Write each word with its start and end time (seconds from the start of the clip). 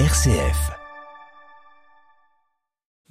RCF. 0.00 0.72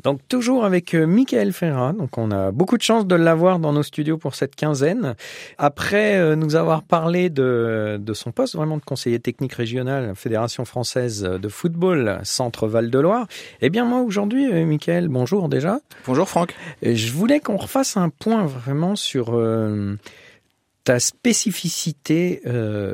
Donc 0.04 0.20
toujours 0.28 0.66
avec 0.66 0.94
euh, 0.94 1.08
Michael 1.08 1.54
Ferrat, 1.54 1.94
donc 1.94 2.17
on 2.17 2.29
a 2.29 2.52
beaucoup 2.52 2.78
de 2.78 2.82
chance 2.82 3.08
de 3.08 3.16
l'avoir 3.16 3.60
dans 3.60 3.71
nos 3.71 3.84
studios 3.84 4.18
pour 4.18 4.36
cette 4.36 4.54
quinzaine. 4.54 5.16
Après 5.58 6.18
euh, 6.18 6.36
nous 6.36 6.58
avoir 6.58 6.84
parlé 6.84 7.30
de, 7.30 7.98
de 8.02 8.14
son 8.14 8.34
poste 8.34 8.58
vraiment 8.58 8.76
de 8.76 8.84
conseiller 8.84 9.22
technique 9.22 9.54
régional 9.54 10.14
Fédération 10.14 10.66
française 10.66 11.22
de 11.22 11.47
football 11.47 12.19
Centre 12.24 12.67
Val-de-Loire, 12.67 13.28
eh 13.62 13.70
bien 13.70 13.86
moi 13.86 14.02
aujourd'hui 14.02 14.52
euh, 14.52 14.65
Michael, 14.65 15.08
bonjour 15.08 15.47
déjà. 15.47 15.79
Bonjour 16.05 16.27
Franck. 16.27 16.54
Je 16.81 17.13
voulais 17.13 17.40
qu'on 17.40 17.55
refasse 17.55 17.95
un 17.95 18.09
point 18.09 18.45
vraiment 18.45 18.98
sur 18.98 19.38
euh, 19.38 19.98
ta 20.84 21.00
spécificité 21.00 22.41
euh, 22.45 22.94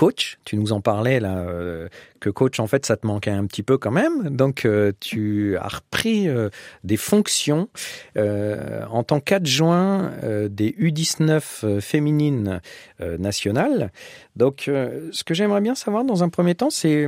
coach. 0.00 0.38
Tu 0.46 0.56
nous 0.56 0.72
en 0.72 0.80
parlais 0.80 1.20
là, 1.20 1.40
euh, 1.40 1.86
que 2.20 2.30
coach 2.30 2.58
en 2.58 2.66
fait 2.66 2.86
ça 2.86 2.96
te 2.96 3.06
manquait 3.06 3.32
un 3.32 3.44
petit 3.44 3.62
peu 3.62 3.76
quand 3.76 3.90
même. 3.90 4.34
Donc 4.34 4.64
euh, 4.64 4.92
tu 4.98 5.58
as 5.58 5.68
repris 5.68 6.26
euh, 6.26 6.48
des 6.84 6.96
fonctions 6.96 7.68
en 8.16 9.02
tant 9.02 9.20
qu'adjoint 9.20 10.10
des 10.48 10.70
U19 10.72 11.42
euh, 11.64 11.80
féminines 11.82 12.62
nationales. 13.18 13.92
Donc 14.36 14.62
ce 14.66 15.22
que 15.22 15.34
j'aimerais 15.34 15.60
bien 15.60 15.74
savoir 15.74 16.04
dans 16.04 16.24
un 16.24 16.30
premier 16.30 16.54
temps, 16.54 16.70
c'est 16.70 17.06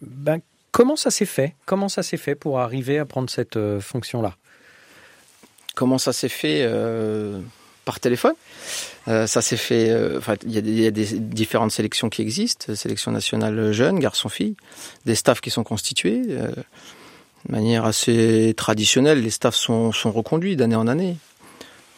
ben, 0.00 0.38
comment 0.70 0.94
ça 0.94 1.10
s'est 1.10 1.26
fait? 1.26 1.56
Comment 1.66 1.88
ça 1.88 2.04
s'est 2.04 2.16
fait 2.16 2.36
pour 2.36 2.60
arriver 2.60 3.00
à 3.00 3.04
prendre 3.04 3.28
cette 3.28 3.58
fonction-là? 3.80 4.36
Comment 5.74 5.98
ça 5.98 6.12
s'est 6.12 6.28
fait 6.28 6.64
par 7.88 7.98
téléphone 8.00 8.34
Euh, 9.08 9.26
Ça 9.26 9.40
s'est 9.40 9.56
fait. 9.68 9.88
euh, 9.88 10.20
il 10.44 10.52
y, 10.52 10.86
a 10.86 10.90
des- 10.90 11.18
différentes 11.40 11.72
sélections 11.78 12.08
qui 12.10 12.20
existent 12.20 12.74
sélection 12.74 13.10
nationale 13.20 13.72
jeunes, 13.72 13.98
garçons-filles, 13.98 14.54
des 15.06 15.14
staffs 15.22 15.40
qui 15.40 15.50
sont 15.50 15.64
constitués. 15.72 16.20
euh, 16.28 16.48
de 17.46 17.52
manière 17.58 17.84
assez 17.86 18.52
traditionnelle, 18.64 19.20
les 19.22 19.30
staffs 19.30 19.54
sont, 19.66 19.92
sont 19.92 20.12
reconduits 20.12 20.56
d'année 20.56 20.76
en 20.84 20.86
année. 20.94 21.16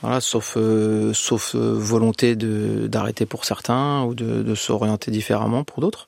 Voilà, 0.03 0.21
sauf 0.21 0.57
sauf 1.13 1.55
volonté 1.57 2.37
d'arrêter 2.95 3.27
pour 3.27 3.45
certains 3.45 4.05
ou 4.05 4.15
de, 4.15 4.43
de 4.51 4.55
s'orienter 4.55 5.11
différemment 5.11 5.63
pour 5.65 5.81
d'autres. 5.83 6.07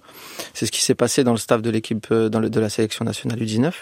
C'est 0.54 0.66
ce 0.66 0.72
qui 0.72 0.80
s'est 0.82 0.94
passé 0.94 1.24
dans 1.24 1.32
le 1.32 1.38
staff 1.46 1.60
de 1.60 1.70
l'équipe 1.70 2.06
de 2.12 2.60
la 2.60 2.70
sélection 2.70 3.04
nationale 3.04 3.38
U19. 3.40 3.72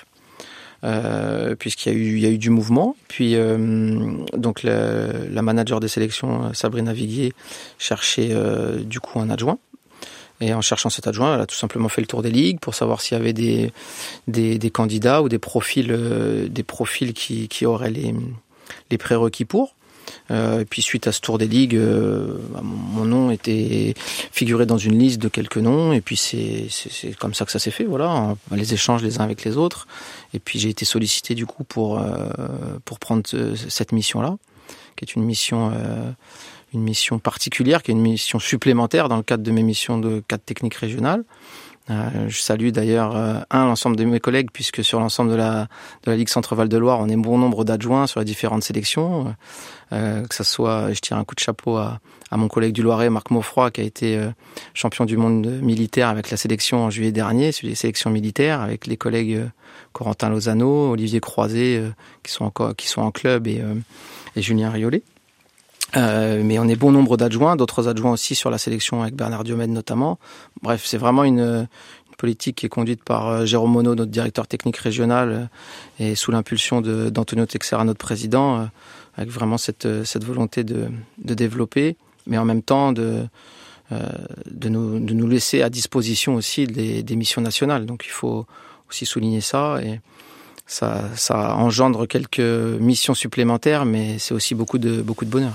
Euh, 0.83 1.55
puisqu'il 1.56 1.92
y 1.92 1.95
a 1.95 1.98
eu 1.98 2.17
il 2.17 2.20
y 2.20 2.27
a 2.27 2.31
eu 2.31 2.39
du 2.39 2.48
mouvement. 2.48 2.97
Puis 3.09 3.34
euh, 3.36 4.14
donc 4.33 4.62
la, 4.62 5.42
manager 5.42 5.78
des 5.78 5.89
sélections 5.89 6.45
euh, 6.45 6.53
Sabrina 6.55 6.95
Viguier 6.95 7.34
cherchait 7.78 8.31
euh, 8.33 8.78
du 8.78 8.98
coup 8.98 9.20
un 9.20 9.28
adjoint. 9.28 9.59
Et 10.41 10.55
en 10.55 10.62
cherchant 10.62 10.89
cet 10.89 11.06
adjoint 11.06 11.34
elle 11.34 11.42
a 11.42 11.47
tout 11.47 11.55
simplement 11.55 11.91
fait 11.91 12.00
le 12.00 12.06
tour 12.06 12.22
des 12.22 12.31
ligues 12.31 12.61
pour 12.61 12.75
savoir 12.75 13.03
s'il 13.03 13.19
y 13.19 13.20
avait 13.20 13.34
des 13.34 13.72
des, 14.27 14.59
des 14.59 14.70
candidats 14.70 15.20
ou 15.20 15.28
des 15.28 15.39
profils 15.39 16.48
des 16.50 16.62
profils 16.62 17.12
qui 17.12 17.47
qui 17.48 17.67
auraient 17.67 17.91
les 17.91 18.15
les 18.91 18.97
prérequis 18.97 19.44
pour 19.44 19.75
et 20.30 20.64
puis 20.69 20.83
suite 20.83 21.06
à 21.06 21.12
ce 21.12 21.20
tour 21.20 21.39
des 21.39 21.48
ligues, 21.48 21.77
euh, 21.77 22.36
bah, 22.53 22.61
mon 22.62 23.05
nom 23.05 23.30
était 23.30 23.94
figuré 24.33 24.66
dans 24.66 24.78
une 24.78 24.98
liste 24.98 25.20
de 25.20 25.28
quelques 25.28 25.56
noms, 25.58 25.92
et 25.92 26.00
puis 26.00 26.16
c'est 26.16 26.69
comme 27.19 27.34
ça 27.34 27.44
que 27.44 27.53
ça 27.53 27.58
s'est 27.58 27.70
fait, 27.70 27.84
voilà, 27.84 28.36
les 28.53 28.72
échanges 28.75 29.03
les 29.03 29.20
uns 29.20 29.25
avec 29.25 29.44
les 29.44 29.56
autres. 29.56 29.86
Et 30.34 30.38
puis 30.38 30.58
j'ai 30.58 30.69
été 30.69 30.84
sollicité 30.84 31.34
du 31.34 31.47
coup 31.47 31.64
pour 31.64 31.98
euh, 31.98 32.28
pour 32.84 32.98
prendre 32.98 33.22
ce- 33.27 33.55
cette 33.56 33.92
mission-là, 33.92 34.36
qui 34.97 35.05
est 35.05 35.14
une 35.14 35.25
mission 35.25 35.72
euh, 35.75 36.11
une 36.72 36.83
mission 36.83 37.19
particulière, 37.19 37.83
qui 37.83 37.91
est 37.91 37.94
une 37.94 38.00
mission 38.00 38.38
supplémentaire 38.38 39.08
dans 39.08 39.16
le 39.16 39.25
cadre 39.25 39.42
de 39.42 39.50
mes 39.50 39.64
missions 39.64 39.98
de 39.98 40.22
cadre 40.28 40.44
technique 40.44 40.75
régional. 40.77 41.25
Euh, 41.89 42.28
je 42.28 42.41
salue 42.41 42.69
d'ailleurs 42.69 43.17
euh, 43.17 43.41
un 43.50 43.64
l'ensemble 43.64 43.97
de 43.97 44.05
mes 44.05 44.20
collègues 44.20 44.50
puisque 44.53 44.84
sur 44.84 45.00
l'ensemble 45.00 45.31
de 45.31 45.36
la 45.36 45.67
de 46.05 46.11
la 46.11 46.17
Ligue 46.17 46.28
Centre 46.28 46.55
Val 46.55 46.69
de 46.69 46.77
Loire, 46.77 47.00
on 47.00 47.09
est 47.09 47.17
bon 47.17 47.39
nombre 47.39 47.64
d'adjoints 47.64 48.06
sur 48.06 48.20
les 48.20 48.27
différentes 48.27 48.62
sélections. 48.62 49.34
Euh, 49.92 50.25
que 50.27 50.34
ça 50.34 50.44
soit, 50.44 50.93
je 50.93 51.00
tire 51.00 51.16
un 51.16 51.25
coup 51.25 51.34
de 51.34 51.41
chapeau 51.41 51.77
à, 51.78 51.99
mon 52.32 52.47
collègue 52.47 52.72
du 52.72 52.82
Loiret, 52.82 53.10
Marc 53.10 53.31
Maufroy, 53.32 53.72
qui 53.72 53.81
a 53.81 53.84
été 53.84 54.21
champion 54.72 55.04
du 55.04 55.16
monde 55.16 55.47
militaire 55.62 56.09
avec 56.09 56.31
la 56.31 56.37
sélection 56.37 56.84
en 56.84 56.91
juillet 56.91 57.10
dernier, 57.10 57.50
sur 57.50 57.66
les 57.66 57.75
sélections 57.75 58.10
militaires, 58.10 58.60
avec 58.60 58.87
les 58.87 58.97
collègues 58.97 59.50
Corentin 59.93 60.28
Lozano, 60.28 60.93
Olivier 60.93 61.19
Croiset, 61.19 61.83
qui 62.22 62.31
sont 62.31 62.44
encore 62.44 62.77
qui 62.77 62.87
sont 62.87 63.00
en 63.00 63.10
club 63.10 63.49
et, 63.49 63.65
et 64.37 64.43
Julien 64.43 64.71
Riolet. 64.71 65.03
Euh, 65.97 66.43
mais 66.45 66.59
on 66.59 66.69
est 66.69 66.77
bon 66.77 66.93
nombre 66.93 67.17
d'adjoints, 67.17 67.56
d'autres 67.56 67.89
adjoints 67.89 68.12
aussi 68.12 68.34
sur 68.34 68.51
la 68.51 68.59
sélection 68.59 69.03
avec 69.03 69.15
Bernard 69.15 69.45
Diomède 69.45 69.71
notamment. 69.71 70.19
Bref, 70.62 70.83
c'est 70.84 70.99
vraiment 70.99 71.25
une, 71.25 71.41
une 71.41 72.17
politique 72.17 72.56
qui 72.56 72.67
est 72.67 72.71
conduite 72.71 73.03
par 73.03 73.27
euh, 73.27 73.45
Jérôme 73.45 73.73
Monod, 73.73 73.99
notre 73.99 74.11
directeur 74.11 74.47
technique 74.47 74.77
régional, 74.77 75.49
euh, 76.01 76.11
et 76.11 76.15
sous 76.15 76.31
l'impulsion 76.31 76.81
d'Antonio 76.81 77.47
Texera, 77.47 77.84
notre 77.84 77.99
président, 77.99 78.69
avec 79.17 79.31
vraiment 79.31 79.59
cette, 79.59 80.05
cette 80.05 80.25
volonté 80.25 80.62
de, 80.62 80.89
de 81.19 81.34
développer, 81.34 81.97
mais 82.27 82.39
en 82.39 82.45
même 82.45 82.62
temps 82.62 82.93
de, 82.93 83.25
de, 83.91 84.69
nous, 84.69 85.01
de 85.01 85.12
nous 85.12 85.27
laisser 85.27 85.62
à 85.62 85.69
disposition 85.69 86.37
aussi 86.37 86.67
des, 86.67 87.03
des 87.03 87.17
missions 87.17 87.43
nationales. 87.43 87.84
Donc 87.84 88.05
il 88.07 88.12
faut 88.12 88.47
aussi 88.89 89.07
souligner 89.07 89.41
ça. 89.41 89.81
Et 89.83 90.01
ça, 90.67 91.03
ça 91.17 91.57
engendre 91.57 92.07
quelques 92.07 92.39
missions 92.39 93.15
supplémentaires, 93.15 93.84
mais 93.84 94.19
c'est 94.19 94.34
aussi 94.34 94.55
beaucoup 94.55 94.78
de, 94.78 95.03
beaucoup 95.03 95.25
de 95.25 95.31
bonheur. 95.31 95.55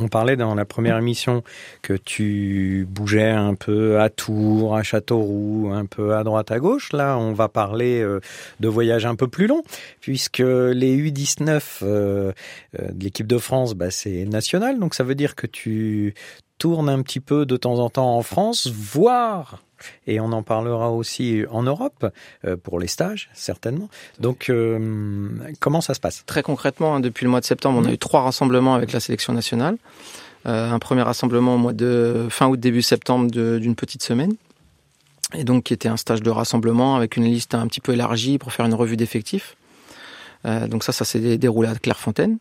On 0.00 0.06
parlait 0.06 0.36
dans 0.36 0.54
la 0.54 0.64
première 0.64 0.96
émission 0.96 1.42
que 1.82 1.92
tu 1.92 2.86
bougeais 2.88 3.30
un 3.30 3.54
peu 3.54 4.00
à 4.00 4.10
Tours, 4.10 4.76
à 4.76 4.84
Châteauroux, 4.84 5.70
un 5.72 5.86
peu 5.86 6.14
à 6.14 6.22
droite, 6.22 6.52
à 6.52 6.60
gauche. 6.60 6.92
Là, 6.92 7.18
on 7.18 7.32
va 7.32 7.48
parler 7.48 8.00
euh, 8.00 8.20
de 8.60 8.68
voyages 8.68 9.06
un 9.06 9.16
peu 9.16 9.26
plus 9.26 9.48
longs, 9.48 9.64
puisque 10.00 10.38
les 10.38 10.96
U19 10.96 11.60
euh, 11.82 12.32
euh, 12.78 12.92
de 12.92 13.04
l'équipe 13.04 13.26
de 13.26 13.38
France, 13.38 13.74
bah, 13.74 13.90
c'est 13.90 14.24
national. 14.24 14.78
Donc 14.78 14.94
ça 14.94 15.02
veut 15.02 15.16
dire 15.16 15.34
que 15.34 15.48
tu 15.48 16.14
tournes 16.58 16.88
un 16.88 17.02
petit 17.02 17.20
peu 17.20 17.44
de 17.44 17.56
temps 17.56 17.80
en 17.80 17.90
temps 17.90 18.16
en 18.16 18.22
France, 18.22 18.68
voire, 18.68 19.62
et 20.06 20.20
on 20.20 20.32
en 20.32 20.42
parlera 20.42 20.90
aussi 20.90 21.44
en 21.50 21.62
Europe, 21.62 22.10
euh, 22.44 22.56
pour 22.56 22.78
les 22.78 22.86
stages, 22.86 23.30
certainement. 23.34 23.88
Donc, 24.20 24.48
euh, 24.48 25.28
comment 25.60 25.80
ça 25.80 25.94
se 25.94 26.00
passe? 26.00 26.24
Très 26.26 26.42
concrètement, 26.42 26.96
hein, 26.96 27.00
depuis 27.00 27.24
le 27.24 27.30
mois 27.30 27.40
de 27.40 27.44
septembre, 27.44 27.80
on 27.82 27.84
a 27.88 27.92
eu 27.92 27.98
trois 27.98 28.22
rassemblements 28.22 28.74
avec 28.74 28.92
la 28.92 29.00
sélection 29.00 29.32
nationale. 29.32 29.76
Euh, 30.46 30.70
un 30.70 30.78
premier 30.78 31.02
rassemblement 31.02 31.54
au 31.54 31.58
mois 31.58 31.72
de 31.72 32.26
fin 32.30 32.46
août, 32.48 32.58
début 32.60 32.82
septembre 32.82 33.30
d'une 33.30 33.74
petite 33.74 34.02
semaine. 34.02 34.34
Et 35.34 35.44
donc, 35.44 35.64
qui 35.64 35.74
était 35.74 35.88
un 35.88 35.96
stage 35.96 36.22
de 36.22 36.30
rassemblement 36.30 36.96
avec 36.96 37.16
une 37.16 37.24
liste 37.24 37.54
un 37.54 37.66
petit 37.66 37.80
peu 37.80 37.92
élargie 37.92 38.38
pour 38.38 38.52
faire 38.52 38.64
une 38.66 38.74
revue 38.74 38.96
d'effectifs. 38.96 39.56
Donc 40.44 40.84
ça, 40.84 40.92
ça 40.92 41.04
s'est 41.04 41.18
dé- 41.18 41.36
déroulé 41.36 41.68
à 41.68 41.74
Clairefontaine. 41.74 42.38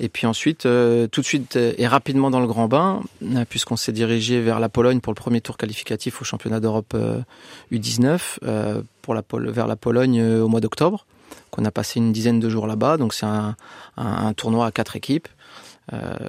Et 0.00 0.08
puis 0.08 0.26
ensuite, 0.26 0.66
euh, 0.66 1.06
tout 1.06 1.20
de 1.20 1.26
suite 1.26 1.56
euh, 1.56 1.72
et 1.78 1.86
rapidement 1.86 2.30
dans 2.30 2.40
le 2.40 2.46
grand 2.46 2.66
bain, 2.66 3.00
euh, 3.22 3.44
puisqu'on 3.48 3.76
s'est 3.76 3.92
dirigé 3.92 4.40
vers 4.40 4.58
la 4.58 4.68
Pologne 4.68 5.00
pour 5.00 5.12
le 5.12 5.16
premier 5.16 5.40
tour 5.40 5.56
qualificatif 5.56 6.20
au 6.20 6.24
championnat 6.24 6.60
d'Europe 6.60 6.92
euh, 6.94 7.20
U19, 7.72 8.38
euh, 8.44 8.82
pour 9.02 9.14
la 9.14 9.22
Pol- 9.22 9.48
vers 9.50 9.66
la 9.66 9.76
Pologne 9.76 10.20
euh, 10.20 10.42
au 10.42 10.48
mois 10.48 10.60
d'octobre, 10.60 11.06
qu'on 11.50 11.64
a 11.64 11.70
passé 11.70 12.00
une 12.00 12.12
dizaine 12.12 12.40
de 12.40 12.48
jours 12.48 12.66
là-bas. 12.66 12.96
Donc 12.96 13.14
c'est 13.14 13.26
un, 13.26 13.54
un, 13.96 14.32
tournoi 14.32 14.66
à 14.66 14.72
quatre 14.72 14.96
équipes. 14.96 15.28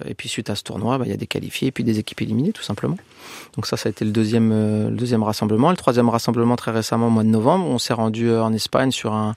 Et 0.06 0.16
puis 0.16 0.28
suite 0.28 0.50
à 0.50 0.56
ce 0.56 0.64
tournoi, 0.64 0.98
bah, 0.98 1.06
il 1.08 1.12
y 1.12 1.14
a 1.14 1.18
des 1.18 1.28
qualifiés 1.28 1.70
et 1.70 1.72
puis 1.72 1.86
des 1.86 1.98
équipes 1.98 2.22
éliminées 2.22 2.52
tout 2.52 2.62
simplement. 2.62 2.98
Donc 3.56 3.68
ça, 3.68 3.78
ça 3.78 3.88
a 3.88 3.90
été 3.90 4.04
le 4.04 4.12
deuxième, 4.12 4.50
le 4.52 4.96
deuxième 4.96 5.24
rassemblement. 5.24 5.70
Le 5.70 5.78
troisième 5.78 6.10
rassemblement 6.10 6.58
très 6.58 6.72
récemment 6.72 7.08
au 7.08 7.10
mois 7.10 7.24
de 7.24 7.30
novembre, 7.30 7.66
on 7.66 7.80
s'est 7.80 7.94
rendu 7.94 8.30
en 8.30 8.52
Espagne 8.52 8.92
sur 8.92 9.14
un, 9.14 9.34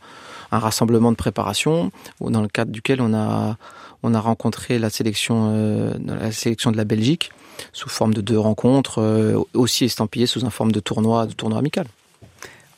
un 0.50 0.58
rassemblement 0.58 1.10
de 1.10 1.16
préparation 1.16 1.90
dans 2.20 2.42
le 2.42 2.48
cadre 2.48 2.70
duquel 2.70 3.00
on 3.00 3.14
a 3.14 3.56
on 4.02 4.14
a 4.14 4.20
rencontré 4.20 4.78
la 4.78 4.90
sélection 4.90 5.52
euh, 5.54 5.94
la 6.06 6.32
sélection 6.32 6.70
de 6.70 6.76
la 6.76 6.84
Belgique 6.84 7.30
sous 7.72 7.88
forme 7.88 8.14
de 8.14 8.20
deux 8.20 8.38
rencontres 8.38 9.00
euh, 9.00 9.42
aussi 9.54 9.84
estampillées 9.84 10.26
sous 10.26 10.44
un 10.44 10.50
forme 10.50 10.72
de 10.72 10.80
tournoi 10.80 11.26
de 11.26 11.32
tournoi 11.32 11.58
amical. 11.58 11.86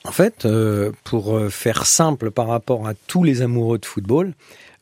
En 0.04 0.12
fait, 0.12 0.46
euh, 0.46 0.92
pour 1.04 1.38
faire 1.50 1.84
simple 1.84 2.30
par 2.30 2.48
rapport 2.48 2.88
à 2.88 2.94
tous 2.94 3.22
les 3.22 3.42
amoureux 3.42 3.78
de 3.78 3.84
football, 3.84 4.32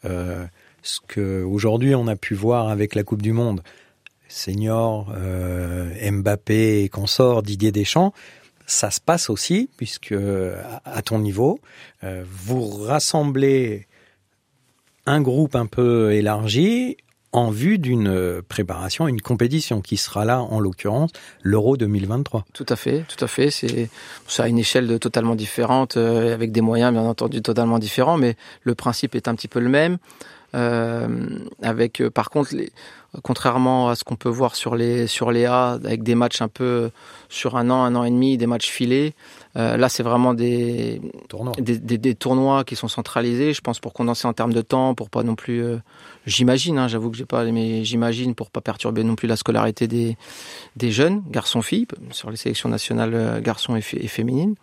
ce 0.04 1.00
que 1.08 1.42
aujourd'hui 1.42 1.96
on 1.96 2.06
a 2.06 2.14
pu 2.14 2.34
voir 2.34 2.68
avec 2.68 2.94
la 2.94 3.02
Coupe 3.02 3.20
du 3.20 3.32
Monde, 3.32 3.62
senior, 4.28 5.12
Mbappé 6.00 6.84
et 6.84 6.88
consorts, 6.88 7.42
Didier 7.42 7.72
Deschamps, 7.72 8.14
ça 8.68 8.92
se 8.92 9.00
passe 9.00 9.30
aussi 9.30 9.68
puisque 9.76 10.14
à, 10.84 11.02
ton 11.02 11.18
niveau, 11.18 11.58
euh, 12.04 12.22
vous 12.30 12.68
rassemblez 12.68 13.86
un 15.06 15.20
groupe 15.20 15.56
un 15.56 15.66
peu 15.66 16.12
élargi 16.12 16.98
en 17.32 17.50
vue 17.50 17.78
d'une 17.78 18.42
préparation, 18.48 19.06
une 19.06 19.20
compétition 19.20 19.80
qui 19.80 19.96
sera 19.96 20.24
là, 20.24 20.40
en 20.40 20.60
l'occurrence, 20.60 21.10
l'Euro 21.42 21.76
2023. 21.76 22.46
Tout 22.54 22.66
à 22.68 22.76
fait, 22.76 23.04
tout 23.08 23.22
à 23.22 23.28
fait. 23.28 23.50
C'est 23.50 23.88
à 24.38 24.48
une 24.48 24.58
échelle 24.58 24.98
totalement 24.98 25.34
différente, 25.34 25.96
euh, 25.96 26.32
avec 26.32 26.52
des 26.52 26.60
moyens 26.60 26.92
bien 26.92 27.02
entendu 27.02 27.42
totalement 27.42 27.78
différents, 27.78 28.16
mais 28.16 28.36
le 28.62 28.74
principe 28.74 29.14
est 29.14 29.28
un 29.28 29.34
petit 29.34 29.48
peu 29.48 29.60
le 29.60 29.68
même. 29.68 29.98
Euh, 30.54 31.08
avec, 31.62 32.00
euh, 32.00 32.08
par 32.10 32.30
contre, 32.30 32.54
les, 32.54 32.70
contrairement 33.22 33.90
à 33.90 33.96
ce 33.96 34.04
qu'on 34.04 34.16
peut 34.16 34.30
voir 34.30 34.54
sur 34.56 34.76
les 34.76 35.06
sur 35.06 35.30
les 35.30 35.44
A 35.44 35.72
avec 35.72 36.02
des 36.02 36.14
matchs 36.14 36.40
un 36.40 36.48
peu 36.48 36.90
sur 37.28 37.56
un 37.58 37.68
an, 37.68 37.82
un 37.84 37.94
an 37.94 38.04
et 38.04 38.10
demi, 38.10 38.38
des 38.38 38.46
matchs 38.46 38.68
filés. 38.70 39.14
Euh, 39.56 39.76
là, 39.76 39.88
c'est 39.90 40.02
vraiment 40.02 40.32
des 40.34 41.02
Tournoi. 41.28 41.52
des, 41.58 41.78
des- 41.78 41.98
des 41.98 42.14
tournois 42.14 42.64
qui 42.64 42.76
sont 42.76 42.88
centralisés. 42.88 43.52
Je 43.52 43.60
pense 43.60 43.78
pour 43.78 43.92
condenser 43.92 44.26
en 44.26 44.32
termes 44.32 44.52
de 44.54 44.62
temps, 44.62 44.94
pour 44.94 45.10
pas 45.10 45.22
non 45.22 45.34
plus. 45.34 45.62
euh, 45.62 45.78
j'imagine, 46.26 46.78
hein, 46.78 46.88
j'avoue 46.88 47.10
que 47.10 47.16
j'ai 47.18 47.26
pas, 47.26 47.44
mais 47.44 47.84
j'imagine 47.84 48.34
pour 48.34 48.50
pas 48.50 48.60
perturber 48.62 49.04
non 49.04 49.16
plus 49.16 49.28
la 49.28 49.36
scolarité 49.36 49.86
des 49.86 50.16
des 50.76 50.90
jeunes 50.92 51.22
garçons-filles 51.30 51.86
sur 52.10 52.30
les 52.30 52.36
sélections 52.38 52.70
nationales 52.70 53.12
euh, 53.14 53.40
garçons 53.42 53.76
et 53.76 53.82
féminines. 53.82 54.54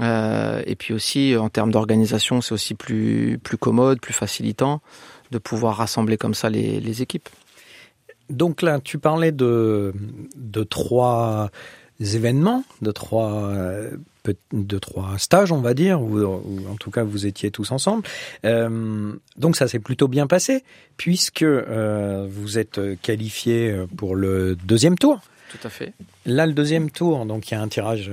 Euh, 0.00 0.62
et 0.66 0.76
puis 0.76 0.94
aussi 0.94 1.36
en 1.36 1.48
termes 1.48 1.72
d'organisation, 1.72 2.40
c'est 2.40 2.52
aussi 2.52 2.74
plus 2.74 3.38
plus 3.42 3.58
commode, 3.58 4.00
plus 4.00 4.14
facilitant 4.14 4.80
de 5.30 5.38
pouvoir 5.38 5.76
rassembler 5.76 6.16
comme 6.16 6.34
ça 6.34 6.48
les, 6.50 6.80
les 6.80 7.02
équipes. 7.02 7.28
Donc 8.30 8.62
là, 8.62 8.80
tu 8.80 8.98
parlais 8.98 9.32
de, 9.32 9.94
de 10.36 10.62
trois 10.64 11.50
événements, 12.00 12.64
de 12.82 12.92
trois, 12.92 13.48
euh, 13.48 13.96
de 14.52 14.78
trois 14.78 15.18
stages, 15.18 15.50
on 15.50 15.60
va 15.60 15.74
dire, 15.74 16.00
ou, 16.00 16.18
ou 16.18 16.68
en 16.70 16.76
tout 16.76 16.90
cas 16.90 17.02
vous 17.02 17.26
étiez 17.26 17.50
tous 17.50 17.72
ensemble. 17.72 18.04
Euh, 18.44 19.12
donc 19.36 19.56
ça 19.56 19.66
s'est 19.66 19.78
plutôt 19.78 20.08
bien 20.08 20.26
passé, 20.26 20.62
puisque 20.96 21.42
euh, 21.42 22.26
vous 22.30 22.58
êtes 22.58 22.80
qualifié 23.00 23.84
pour 23.96 24.14
le 24.14 24.56
deuxième 24.56 24.98
tour. 24.98 25.20
Tout 25.50 25.66
à 25.66 25.70
fait. 25.70 25.94
Là, 26.26 26.46
le 26.46 26.52
deuxième 26.52 26.90
tour, 26.90 27.24
donc 27.24 27.50
il 27.50 27.54
y 27.54 27.56
a 27.56 27.62
un 27.62 27.68
tirage 27.68 28.10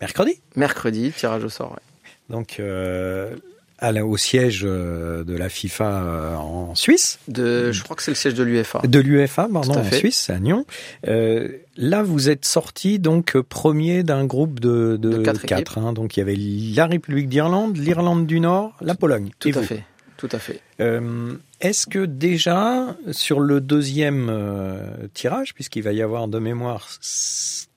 mercredi. 0.00 0.40
Mercredi, 0.56 1.12
tirage 1.12 1.44
au 1.44 1.50
sort. 1.50 1.72
ouais. 1.72 1.82
Donc 2.30 2.60
euh, 2.60 3.36
à 3.78 3.92
la- 3.92 4.04
au 4.04 4.16
siège 4.16 4.62
euh, 4.64 5.24
de 5.24 5.36
la 5.36 5.48
FIFA 5.48 5.84
euh, 6.02 6.34
en 6.36 6.74
Suisse. 6.74 7.18
De, 7.28 7.70
je 7.72 7.82
crois 7.84 7.94
que 7.96 8.02
c'est 8.02 8.10
le 8.10 8.16
siège 8.16 8.34
de 8.34 8.42
l'UFA. 8.42 8.80
De 8.86 8.98
l'UFA, 8.98 9.48
pardon, 9.52 9.74
en. 9.74 9.96
Suisse, 9.96 10.30
à 10.30 10.38
Nyon. 10.40 10.66
Euh, 11.06 11.48
là, 11.76 12.02
vous 12.02 12.28
êtes 12.28 12.44
sorti 12.44 12.98
donc 12.98 13.38
premier 13.40 14.02
d'un 14.02 14.24
groupe 14.24 14.58
de, 14.60 14.96
de, 15.00 15.10
De 15.10 15.18
quatre 15.22 15.46
quatre. 15.46 15.78
hein. 15.78 15.92
donc 15.92 16.16
il 16.16 16.20
y 16.20 16.22
avait 16.22 16.36
la 16.76 16.86
République 16.86 17.28
d'Irlande, 17.28 17.76
l'Irlande 17.76 18.26
du 18.26 18.40
Nord, 18.40 18.72
la 18.80 18.94
Pologne. 18.94 19.30
Tout 19.38 19.48
à 19.48 19.52
vous. 19.52 19.62
fait. 19.62 19.84
Tout 20.16 20.28
à 20.32 20.38
fait. 20.40 20.60
Euh, 20.80 21.34
Est-ce 21.60 21.88
que 21.88 22.04
déjà 22.04 22.96
sur 23.10 23.40
le 23.40 23.60
deuxième 23.60 24.28
euh, 24.30 24.80
tirage, 25.12 25.54
puisqu'il 25.54 25.82
va 25.82 25.92
y 25.92 26.02
avoir 26.02 26.28
de 26.28 26.38
mémoire 26.38 26.88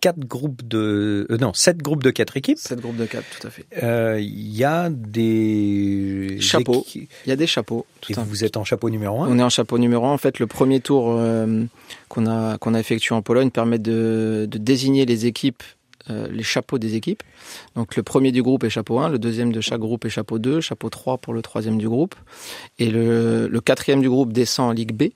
quatre 0.01 0.19
groupes 0.19 0.67
de, 0.67 1.25
euh, 1.31 1.37
non, 1.37 1.51
sept 1.53 1.77
groupes 1.79 2.03
de 2.03 2.11
quatre 2.11 2.37
équipes, 2.37 2.59
Sept 2.59 2.79
groupes 2.79 2.97
de 2.97 3.05
quatre, 3.07 3.25
tout 3.39 3.47
à 3.47 3.49
fait. 3.49 3.65
euh, 3.81 4.19
il 4.19 4.55
y 4.55 4.63
a 4.63 4.89
des 4.91 6.37
Chapeaux. 6.39 6.85
Il 6.95 7.07
y 7.25 7.31
a 7.31 7.35
des 7.35 7.47
chapeaux. 7.47 7.85
Et 8.09 8.17
un- 8.19 8.23
vous 8.23 8.43
êtes 8.43 8.55
en 8.57 8.63
chapeau 8.63 8.89
numéro 8.91 9.23
un. 9.23 9.27
On 9.29 9.39
est 9.39 9.43
en 9.43 9.49
chapeau 9.49 9.77
numéro 9.79 10.05
un. 10.05 10.11
En 10.13 10.17
fait, 10.17 10.37
le 10.39 10.47
premier 10.47 10.79
tour 10.79 11.15
euh, 11.17 11.63
qu'on 12.07 12.27
a 12.27 12.57
qu'on 12.59 12.73
a 12.75 12.79
effectué 12.79 13.15
en 13.15 13.21
Pologne 13.21 13.49
permet 13.49 13.79
de, 13.79 14.47
de 14.49 14.57
désigner 14.59 15.05
les 15.05 15.25
équipes, 15.25 15.63
euh, 16.11 16.27
les 16.31 16.43
chapeaux 16.43 16.77
des 16.77 16.95
équipes. 16.95 17.23
Donc 17.75 17.95
le 17.95 18.03
premier 18.03 18.31
du 18.31 18.43
groupe 18.43 18.63
est 18.63 18.69
chapeau 18.69 18.99
1, 18.99 19.09
le 19.09 19.19
deuxième 19.19 19.51
de 19.51 19.61
chaque 19.61 19.79
groupe 19.79 20.05
est 20.05 20.09
chapeau 20.09 20.39
2, 20.39 20.61
chapeau 20.61 20.89
3 20.89 21.17
pour 21.17 21.33
le 21.33 21.41
troisième 21.41 21.77
du 21.77 21.87
groupe, 21.87 22.15
et 22.79 22.89
le, 22.89 23.49
quatrième 23.63 24.01
du 24.01 24.09
groupe 24.09 24.33
descend 24.33 24.69
en 24.69 24.73
Ligue 24.73 24.93
B. 24.93 25.11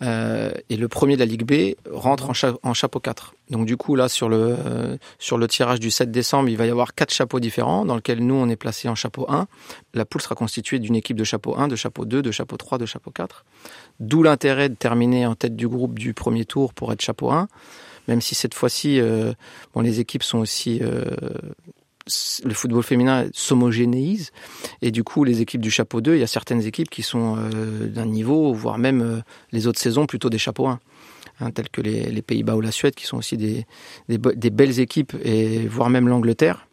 Euh, 0.00 0.52
et 0.70 0.76
le 0.76 0.86
premier 0.86 1.14
de 1.14 1.20
la 1.20 1.26
Ligue 1.26 1.44
B 1.44 1.74
rentre 1.90 2.30
en 2.62 2.74
chapeau 2.74 3.00
4. 3.00 3.34
Donc 3.50 3.66
du 3.66 3.76
coup 3.76 3.96
là 3.96 4.08
sur 4.08 4.28
le 4.28 4.54
euh, 4.58 4.96
sur 5.18 5.38
le 5.38 5.48
tirage 5.48 5.80
du 5.80 5.90
7 5.90 6.12
décembre, 6.12 6.48
il 6.48 6.56
va 6.56 6.66
y 6.66 6.70
avoir 6.70 6.94
quatre 6.94 7.12
chapeaux 7.12 7.40
différents 7.40 7.84
dans 7.84 7.96
lesquels 7.96 8.24
nous 8.24 8.34
on 8.34 8.48
est 8.48 8.56
placé 8.56 8.88
en 8.88 8.94
chapeau 8.94 9.26
1. 9.28 9.48
La 9.94 10.04
poule 10.04 10.20
sera 10.20 10.36
constituée 10.36 10.78
d'une 10.78 10.94
équipe 10.94 11.16
de 11.16 11.24
chapeau 11.24 11.56
1, 11.58 11.66
de 11.66 11.74
chapeau 11.76 12.04
2, 12.04 12.22
de 12.22 12.30
chapeau 12.30 12.56
3, 12.56 12.78
de 12.78 12.86
chapeau 12.86 13.10
4. 13.10 13.44
D'où 13.98 14.22
l'intérêt 14.22 14.68
de 14.68 14.76
terminer 14.76 15.26
en 15.26 15.34
tête 15.34 15.56
du 15.56 15.66
groupe 15.66 15.98
du 15.98 16.14
premier 16.14 16.44
tour 16.44 16.74
pour 16.74 16.92
être 16.92 17.02
chapeau 17.02 17.32
1, 17.32 17.48
même 18.08 18.20
si 18.20 18.34
cette 18.34 18.54
fois-ci 18.54 19.00
euh, 19.00 19.32
bon 19.74 19.82
les 19.82 20.00
équipes 20.00 20.22
sont 20.22 20.38
aussi 20.38 20.80
euh, 20.82 21.04
le 22.42 22.54
football 22.54 22.82
féminin 22.82 23.26
s'homogénéise 23.34 24.32
et 24.82 24.90
du 24.90 25.04
coup 25.04 25.24
les 25.24 25.42
équipes 25.42 25.60
du 25.60 25.70
chapeau 25.70 26.00
2, 26.00 26.14
il 26.14 26.20
y 26.20 26.22
a 26.22 26.26
certaines 26.26 26.64
équipes 26.64 26.90
qui 26.90 27.02
sont 27.02 27.36
euh, 27.36 27.86
d'un 27.86 28.06
niveau 28.06 28.52
voire 28.52 28.78
même 28.78 29.22
les 29.52 29.66
autres 29.66 29.78
saisons 29.78 30.06
plutôt 30.06 30.30
des 30.30 30.38
chapeaux 30.38 30.66
1. 30.66 30.80
Hein, 31.40 31.52
tels 31.52 31.68
que 31.68 31.80
les, 31.80 32.20
Pays-Bas 32.20 32.56
ou 32.56 32.60
la 32.60 32.72
Suède, 32.72 32.96
qui 32.96 33.04
sont 33.04 33.18
aussi 33.18 33.36
des, 33.36 33.64
belles 34.08 34.80
équipes, 34.80 35.14
et 35.22 35.68
voire 35.68 35.88
même 35.88 36.08
l'Angleterre, 36.08 36.66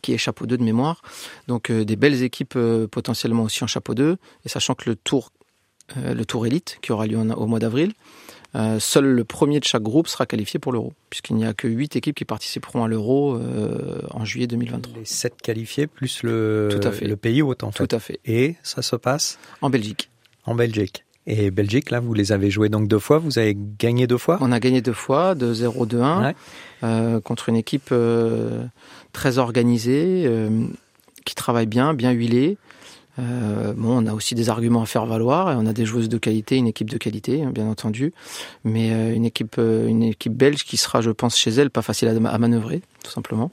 qui 0.00 0.14
est 0.14 0.16
chapeau 0.16 0.46
2 0.46 0.56
de 0.56 0.62
mémoire. 0.62 1.02
Donc 1.46 1.70
des 1.70 1.96
belles 1.96 2.22
équipes 2.22 2.58
potentiellement 2.90 3.42
aussi 3.42 3.62
en 3.64 3.66
chapeau 3.66 3.94
2, 3.94 4.16
et 4.46 4.48
sachant 4.48 4.74
que 4.74 4.88
le 4.88 4.96
tour, 4.96 5.30
le 5.94 6.24
tour 6.24 6.46
élite, 6.46 6.78
qui 6.80 6.90
aura 6.90 7.06
lieu 7.06 7.18
au 7.18 7.46
mois 7.46 7.58
d'avril, 7.58 7.92
euh, 8.54 8.78
seul 8.80 9.04
le 9.06 9.24
premier 9.24 9.60
de 9.60 9.64
chaque 9.64 9.82
groupe 9.82 10.08
sera 10.08 10.24
qualifié 10.26 10.58
pour 10.58 10.72
l'Euro, 10.72 10.92
puisqu'il 11.10 11.36
n'y 11.36 11.44
a 11.44 11.52
que 11.52 11.68
8 11.68 11.96
équipes 11.96 12.16
qui 12.16 12.24
participeront 12.24 12.82
à 12.84 12.88
l'Euro 12.88 13.34
euh, 13.36 14.00
en 14.10 14.24
juillet 14.24 14.46
2023. 14.46 14.98
Les 14.98 15.04
sept 15.04 15.34
qualifiés 15.42 15.86
plus 15.86 16.22
le, 16.22 16.68
Tout 16.70 16.86
à 16.86 16.92
fait. 16.92 17.06
le 17.06 17.16
pays 17.16 17.42
hôte 17.42 17.62
en 17.62 17.70
fait. 17.72 17.86
Tout 17.86 17.94
à 17.94 17.98
fait. 18.00 18.20
Et 18.24 18.56
ça 18.62 18.80
se 18.82 18.96
passe 18.96 19.38
En 19.60 19.68
Belgique. 19.70 20.10
en 20.46 20.54
Belgique. 20.54 21.04
Et 21.30 21.50
Belgique, 21.50 21.90
là, 21.90 22.00
vous 22.00 22.14
les 22.14 22.32
avez 22.32 22.50
joués 22.50 22.70
donc 22.70 22.88
deux 22.88 22.98
fois. 22.98 23.18
Vous 23.18 23.38
avez 23.38 23.54
gagné 23.78 24.06
deux 24.06 24.16
fois. 24.16 24.38
On 24.40 24.50
a 24.50 24.58
gagné 24.60 24.80
deux 24.80 24.94
fois, 24.94 25.34
de 25.34 25.52
0 25.52 25.84
2 25.84 26.00
1 26.00 26.22
Ouais. 26.24 26.34
euh, 26.84 27.20
contre 27.20 27.50
une 27.50 27.56
équipe 27.56 27.90
euh, 27.92 28.64
très 29.12 29.36
organisée, 29.36 30.26
qui 31.26 31.34
travaille 31.34 31.66
bien, 31.66 31.92
bien 31.92 32.12
huilée. 32.12 32.56
Euh, 33.18 33.72
bon, 33.76 34.04
on 34.04 34.06
a 34.06 34.12
aussi 34.14 34.34
des 34.34 34.48
arguments 34.48 34.82
à 34.82 34.86
faire 34.86 35.06
valoir 35.06 35.50
et 35.50 35.56
on 35.56 35.66
a 35.66 35.72
des 35.72 35.84
joueuses 35.84 36.08
de 36.08 36.18
qualité, 36.18 36.56
une 36.56 36.68
équipe 36.68 36.88
de 36.90 36.98
qualité, 36.98 37.42
hein, 37.42 37.50
bien 37.52 37.66
entendu, 37.66 38.12
mais 38.64 38.92
euh, 38.92 39.12
une 39.14 39.24
équipe, 39.24 39.56
euh, 39.58 39.88
une 39.88 40.02
équipe 40.04 40.34
belge 40.34 40.64
qui 40.64 40.76
sera, 40.76 41.00
je 41.00 41.10
pense, 41.10 41.36
chez 41.36 41.50
elle, 41.50 41.70
pas 41.70 41.82
facile 41.82 42.08
à, 42.08 42.30
à 42.30 42.38
manœuvrer, 42.38 42.80
tout 43.02 43.10
simplement. 43.10 43.50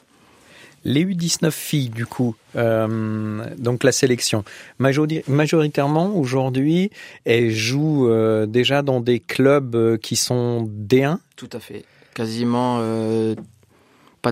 Les 0.88 1.04
U19 1.04 1.50
filles, 1.50 1.90
du 1.90 2.06
coup, 2.06 2.36
donc 2.54 3.84
la 3.84 3.92
sélection, 3.92 4.44
majori- 4.80 5.24
majoritairement 5.28 6.16
aujourd'hui, 6.16 6.92
elles 7.24 7.50
jouent 7.50 8.08
déjà 8.46 8.84
dans 8.84 9.02
des 9.02 9.20
clubs 9.20 9.98
qui 9.98 10.16
sont 10.16 10.70
D1. 10.88 11.18
Tout 11.38 11.50
à 11.54 11.60
fait. 11.60 11.86
Quasiment, 12.14 12.82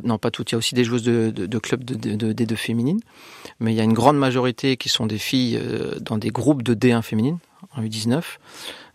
non, 0.04 0.18
pas 0.18 0.32
toutes. 0.32 0.52
Il 0.52 0.54
y 0.54 0.56
a 0.56 0.58
aussi 0.58 0.76
des 0.76 0.84
joueuses 0.84 1.04
de, 1.04 1.30
de, 1.32 1.58
clubs 1.60 1.84
de, 1.84 1.96
de, 1.96 2.16
de 2.16 2.46
D2 2.46 2.56
féminines, 2.56 3.00
mais 3.60 3.74
il 3.74 3.76
y 3.76 3.82
a 3.82 3.84
une 3.84 3.94
grande 3.94 4.18
majorité 4.18 4.78
qui 4.78 4.90
sont 4.90 5.06
des 5.06 5.18
filles 5.18 5.60
euh, 5.62 6.00
dans 6.00 6.18
des 6.18 6.30
groupes 6.30 6.64
de 6.64 6.74
D1 6.74 7.02
féminines, 7.02 7.38
en 7.76 7.82
U19. 7.84 8.22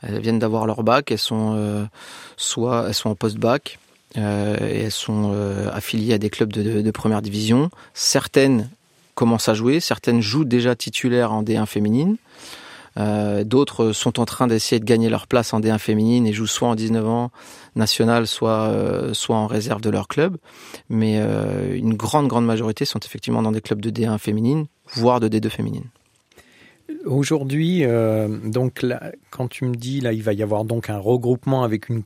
Elles 0.03 0.21
viennent 0.21 0.39
d'avoir 0.39 0.67
leur 0.67 0.83
bac, 0.83 1.11
elles 1.11 1.19
sont 1.19 1.55
euh, 1.57 1.85
soit 2.37 2.87
elles 2.89 2.95
sont 2.95 3.11
en 3.11 3.15
post-bac, 3.15 3.79
euh, 4.17 4.57
et 4.61 4.85
elles 4.85 4.93
sont 4.93 5.35
affiliées 5.73 6.15
à 6.15 6.19
des 6.19 6.31
clubs 6.31 6.53
de, 6.53 6.83
de 6.83 6.91
première 6.91 7.23
division. 7.23 7.71
Certaines 7.95 8.69
commencent 9.15 9.49
à 9.49 9.55
jouer, 9.55 9.81
certaines 9.81 10.21
jouent 10.21 10.45
déjà 10.45 10.77
titulaires 10.77 11.33
en 11.33 11.43
D1 11.43 11.67
féminine. 11.67 12.17
Euh, 12.99 13.45
D'autres 13.45 13.93
sont 13.93 14.21
en 14.21 14.25
train 14.25 14.47
d'essayer 14.47 14.81
de 14.81 14.85
gagner 14.85 15.09
leur 15.09 15.27
place 15.27 15.53
en 15.55 15.61
D1 15.61 15.79
féminine 15.79 16.27
et 16.27 16.33
jouent 16.33 16.47
soit 16.47 16.69
en 16.69 16.75
19 16.75 17.07
ans 17.07 17.31
national, 17.77 18.27
soit, 18.27 18.69
euh, 18.69 19.15
soit 19.15 19.37
en 19.37 19.47
réserve 19.47 19.81
de 19.81 19.91
leur 19.91 20.09
club. 20.09 20.37
Mais 20.89 21.19
euh, 21.19 21.77
une 21.77 21.95
grande, 21.95 22.29
grande 22.29 22.47
majorité 22.47 22.85
sont 22.85 23.01
effectivement 23.01 23.43
dans 23.43 23.53
des 23.53 23.61
clubs 23.61 23.81
de 23.81 23.91
D1 23.91 24.19
féminine, 24.19 24.67
voire 24.95 25.21
de 25.21 25.29
D2 25.29 25.49
féminine. 25.49 25.85
Aujourd'hui, 27.05 27.85
donc 28.45 28.85
quand 29.31 29.49
tu 29.49 29.67
me 29.67 29.75
dis 29.75 30.01
là, 30.01 30.13
il 30.15 30.23
va 30.23 30.33
y 30.33 30.43
avoir 30.43 30.65
donc 30.65 30.89
un 30.89 30.99
regroupement 30.99 31.63
avec 31.63 31.91
une, 31.91 32.03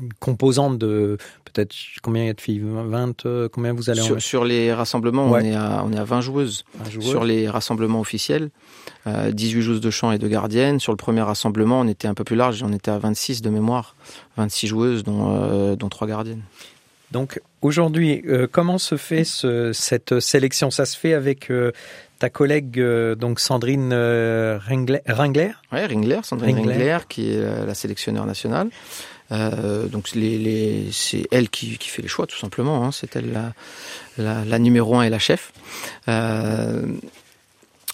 une 0.00 0.12
composante 0.20 0.78
de 0.78 1.16
peut-être 1.44 1.74
combien 2.02 2.22
il 2.24 2.26
y 2.26 2.30
a 2.30 2.34
de 2.34 2.40
filles 2.40 2.62
20 2.64 3.24
euh, 3.26 3.48
combien 3.50 3.72
vous 3.72 3.88
allez 3.90 4.00
en 4.00 4.04
Sur, 4.04 4.20
sur 4.22 4.44
les 4.44 4.72
rassemblements, 4.72 5.30
Ouais. 5.30 5.40
on, 5.42 5.44
est 5.46 5.54
à, 5.54 5.82
on 5.86 5.92
est 5.92 5.98
à 5.98 6.04
20 6.04 6.20
joueuses. 6.20 6.64
Sur 7.00 7.24
les 7.24 7.48
rassemblements 7.48 8.00
officiels, 8.00 8.50
euh, 9.06 9.30
18 9.30 9.62
joueuses 9.62 9.80
de 9.80 9.90
chant 9.90 10.12
et 10.12 10.18
de 10.18 10.28
gardiennes. 10.28 10.80
Sur 10.80 10.92
le 10.92 10.96
premier 10.96 11.22
rassemblement, 11.22 11.80
on 11.80 11.88
était 11.88 12.08
un 12.08 12.14
peu 12.14 12.24
plus 12.24 12.36
large, 12.36 12.62
on 12.62 12.72
était 12.72 12.90
à 12.90 12.98
26 12.98 13.40
de 13.42 13.50
mémoire, 13.50 13.96
26 14.36 14.66
joueuses, 14.66 15.02
dont, 15.02 15.34
euh, 15.34 15.76
dont 15.76 15.88
3 15.88 16.06
gardiennes. 16.08 16.42
Donc 17.12 17.40
aujourd'hui, 17.62 18.22
euh, 18.26 18.46
comment 18.50 18.78
se 18.78 18.96
fait 18.96 19.24
ce- 19.24 19.72
cette 19.72 20.18
sélection? 20.20 20.70
Ça 20.72 20.84
se 20.84 20.96
fait 20.98 21.12
avec 21.14 21.48
euh, 21.50 21.70
ta 22.18 22.28
collègue 22.28 22.80
euh, 22.80 23.14
donc 23.14 23.38
Sandrine 23.38 23.90
euh, 23.92 24.58
Ringler, 24.66 25.00
Ringler? 25.06 25.52
Ouais, 25.70 25.86
Ringler, 25.86 26.20
Sandrine 26.24 26.56
Ringler. 26.56 26.98
Qui 27.08 27.30
est 27.32 27.40
la, 27.40 27.66
la 27.66 27.74
sélectionneur 27.74 28.26
nationale. 28.26 28.68
Euh, 29.32 29.86
donc 29.86 30.08
c'est 30.08 31.26
elle 31.30 31.48
qui, 31.48 31.76
fait 31.76 32.02
les 32.02 32.08
choix 32.08 32.26
tout 32.26 32.38
simplement. 32.38 32.84
Hein. 32.84 32.92
C'est 32.92 33.16
elle 33.16 33.52
la, 34.18 34.58
numéro 34.58 34.96
un 34.96 35.02
et 35.02 35.10
la 35.10 35.18
chef. 35.18 35.52
Euh, 36.08 36.82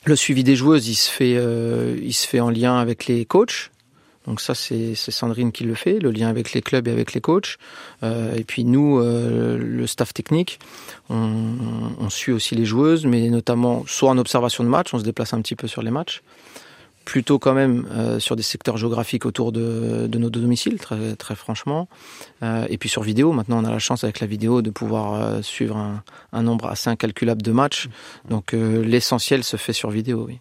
le 0.04 0.16
suivi 0.16 0.44
des 0.44 0.56
joueuses, 0.56 0.88
il 0.88 0.94
se 0.94 1.10
fait, 1.10 1.34
euh, 1.36 1.96
il 2.02 2.14
se 2.14 2.26
fait 2.26 2.40
en 2.40 2.50
lien 2.50 2.78
avec 2.78 3.06
les 3.06 3.24
coachs. 3.24 3.70
Donc 4.26 4.40
ça, 4.40 4.54
c'est 4.54 4.94
Sandrine 4.94 5.50
qui 5.50 5.64
le 5.64 5.74
fait, 5.74 5.98
le 5.98 6.10
lien 6.10 6.28
avec 6.28 6.52
les 6.52 6.60
clubs 6.60 6.86
et 6.86 6.90
avec 6.90 7.14
les 7.14 7.20
coachs. 7.20 7.56
Et 8.02 8.44
puis 8.46 8.64
nous, 8.64 9.00
le 9.00 9.86
staff 9.86 10.12
technique, 10.12 10.60
on, 11.08 11.56
on 11.98 12.10
suit 12.10 12.30
aussi 12.30 12.54
les 12.54 12.66
joueuses, 12.66 13.06
mais 13.06 13.28
notamment 13.30 13.82
soit 13.86 14.10
en 14.10 14.18
observation 14.18 14.62
de 14.62 14.68
match, 14.68 14.92
on 14.92 14.98
se 14.98 15.04
déplace 15.04 15.32
un 15.32 15.40
petit 15.40 15.56
peu 15.56 15.66
sur 15.66 15.82
les 15.82 15.90
matchs, 15.90 16.22
plutôt 17.10 17.40
quand 17.40 17.54
même 17.54 17.88
euh, 17.90 18.20
sur 18.20 18.36
des 18.36 18.44
secteurs 18.44 18.76
géographiques 18.76 19.26
autour 19.26 19.50
de, 19.50 20.06
de 20.06 20.18
nos 20.18 20.30
domiciles, 20.30 20.78
très, 20.78 21.16
très 21.16 21.34
franchement. 21.34 21.88
Euh, 22.44 22.64
et 22.70 22.78
puis 22.78 22.88
sur 22.88 23.02
vidéo, 23.02 23.32
maintenant 23.32 23.58
on 23.60 23.64
a 23.64 23.70
la 23.72 23.80
chance 23.80 24.04
avec 24.04 24.20
la 24.20 24.28
vidéo 24.28 24.62
de 24.62 24.70
pouvoir 24.70 25.14
euh, 25.14 25.42
suivre 25.42 25.76
un, 25.76 26.04
un, 26.32 26.42
nombre 26.44 26.68
assez 26.68 26.88
incalculable 26.88 27.42
de 27.42 27.50
matchs. 27.50 27.88
Donc 28.28 28.52
l'essentiel 28.52 29.42
se 29.42 29.56
fait 29.56 29.72
sur 29.72 29.90
vidéo, 29.90 30.24
oui. 30.28 30.38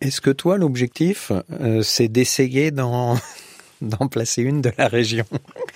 Est-ce 0.00 0.22
que 0.22 0.30
toi, 0.30 0.56
l'objectif, 0.56 1.32
c'est 1.82 2.08
d'essayer 2.08 2.70
d'en 2.70 3.18
d'en 3.82 4.08
placer 4.08 4.40
une 4.40 4.62
de 4.62 4.72
la 4.78 4.88
région? 4.88 5.26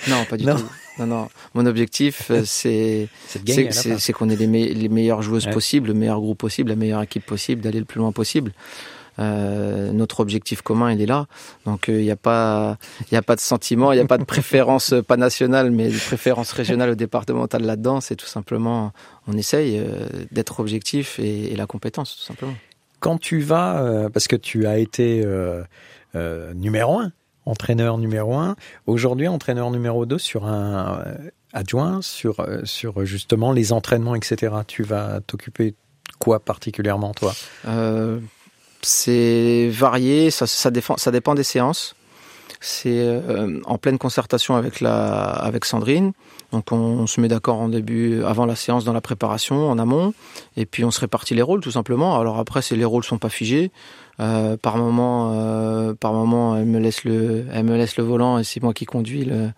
Non, 0.09 0.25
pas 0.25 0.39
du 0.39 0.47
non. 0.47 0.57
tout. 0.57 0.71
Non, 1.01 1.07
non. 1.07 1.29
Mon 1.53 1.67
objectif, 1.67 2.33
c'est 2.47 3.11
c'est 3.27 4.13
qu'on 4.15 4.31
ait 4.31 4.37
les, 4.37 4.47
me 4.47 4.73
les, 4.73 4.89
meilleures 4.89 5.21
joueuses 5.21 5.49
ouais. 5.49 5.53
possibles, 5.53 5.89
le 5.89 5.95
meilleur 5.95 6.21
groupe 6.21 6.39
possible, 6.39 6.71
la 6.71 6.77
meilleure 6.77 7.03
équipe 7.03 7.27
possible, 7.27 7.61
d'aller 7.61 7.81
le 7.81 7.85
plus 7.85 7.99
loin 7.99 8.13
possible. 8.13 8.53
Euh, 9.19 9.93
notre 9.93 10.21
objectif 10.21 10.63
commun, 10.63 10.93
il 10.93 11.01
est 11.01 11.07
là. 11.07 11.27
Donc 11.67 11.87
il 11.89 11.95
euh, 11.95 12.03
n'y 12.03 12.11
a 12.11 12.17
pas, 12.17 12.79
il 13.11 13.17
a 13.17 13.23
pas 13.23 13.37
de 13.37 13.41
sentiment, 13.41 13.93
il 13.93 13.97
n'y 13.97 14.03
a 14.03 14.07
pas 14.07 14.19
de 14.19 14.25
préférence 14.25 14.95
pas 15.07 15.17
nationale, 15.17 15.71
mais 15.71 15.89
de 15.89 15.99
préférence 15.99 16.53
régionale 16.53 16.91
ou 16.91 16.95
départementale 16.95 17.63
là-dedans. 17.63 18.01
C'est 18.01 18.17
tout 18.17 18.27
simplement, 18.27 18.93
on 19.27 19.37
essaye 19.37 19.79
euh, 19.79 20.07
d'être 20.31 20.61
objectif 20.61 21.19
et, 21.19 21.53
et, 21.53 21.57
la 21.57 21.67
compétence, 21.67 22.17
tout 22.17 22.25
simplement. 22.25 22.55
Quand 23.01 23.19
tu 23.19 23.41
vas, 23.41 23.83
euh, 23.83 24.09
parce 24.09 24.29
que 24.29 24.37
tu 24.37 24.67
as 24.67 24.79
été 24.79 25.25
numéro 26.55 26.99
un, 26.99 27.13
entraîneur 27.45 27.99
numéro 27.99 28.37
un, 28.37 28.57
aujourd'hui 28.87 29.29
entraîneur 29.29 29.71
numéro 29.71 30.07
deux 30.07 30.19
sur 30.19 30.47
un 30.47 31.03
adjoint 31.53 32.01
sur 32.01 32.47
sur 32.65 33.05
justement 33.05 33.53
les 33.53 33.73
entraînements, 33.73 34.15
etc. 34.15 34.55
Tu 34.67 34.85
vas 34.85 35.21
t'occuper 35.27 35.75
quoi 36.23 36.41
particulièrement 36.41 37.13
toi? 37.15 37.35
Euh, 37.67 38.21
c'est 38.83 39.69
varié, 39.71 40.31
ça, 40.31 40.47
ça, 40.47 40.71
défend, 40.71 40.97
ça 40.97 41.11
dépend 41.11 41.35
des 41.35 41.45
séances. 41.45 41.95
C'est 42.61 43.01
euh, 43.01 43.61
en 43.65 43.77
pleine 43.77 43.99
concertation 43.99 44.55
avec 44.55 44.81
la, 44.81 45.31
avec 45.31 45.65
Sandrine. 45.65 46.13
Donc 46.53 46.71
on, 46.71 47.07
se 47.07 47.21
met 47.21 47.29
d'accord 47.29 47.59
en 47.59 47.69
début, 47.69 48.23
avant 48.25 48.45
la 48.45 48.55
séance, 48.55 48.85
dans 48.85 48.93
la 48.93 49.01
préparation, 49.01 49.71
en 49.71 49.79
amont, 49.79 50.13
et 50.57 50.67
puis 50.67 50.85
on 50.85 50.91
se 50.91 51.01
répartit 51.01 51.35
les 51.35 51.43
rôles 51.43 51.61
tout 51.61 51.71
simplement. 51.71 52.21
Alors 52.21 52.39
après, 52.39 52.61
les 52.73 52.85
rôles 52.85 53.05
sont 53.05 53.19
pas 53.19 53.31
figés. 53.31 53.73
Euh, 54.21 54.59
par 54.59 54.77
moment, 54.77 55.33
euh, 55.33 55.95
par 55.95 56.13
moment, 56.13 56.57
elle 56.57 56.67
me 56.67 56.79
laisse 56.79 57.05
le, 57.05 57.47
elle 57.53 57.65
me 57.65 57.77
laisse 57.77 57.97
le 57.97 58.05
volant 58.05 58.39
et 58.39 58.45
c'est 58.45 58.63
moi 58.63 58.75
qui 58.75 58.85
conduis 58.85 59.25
le, 59.25 59.51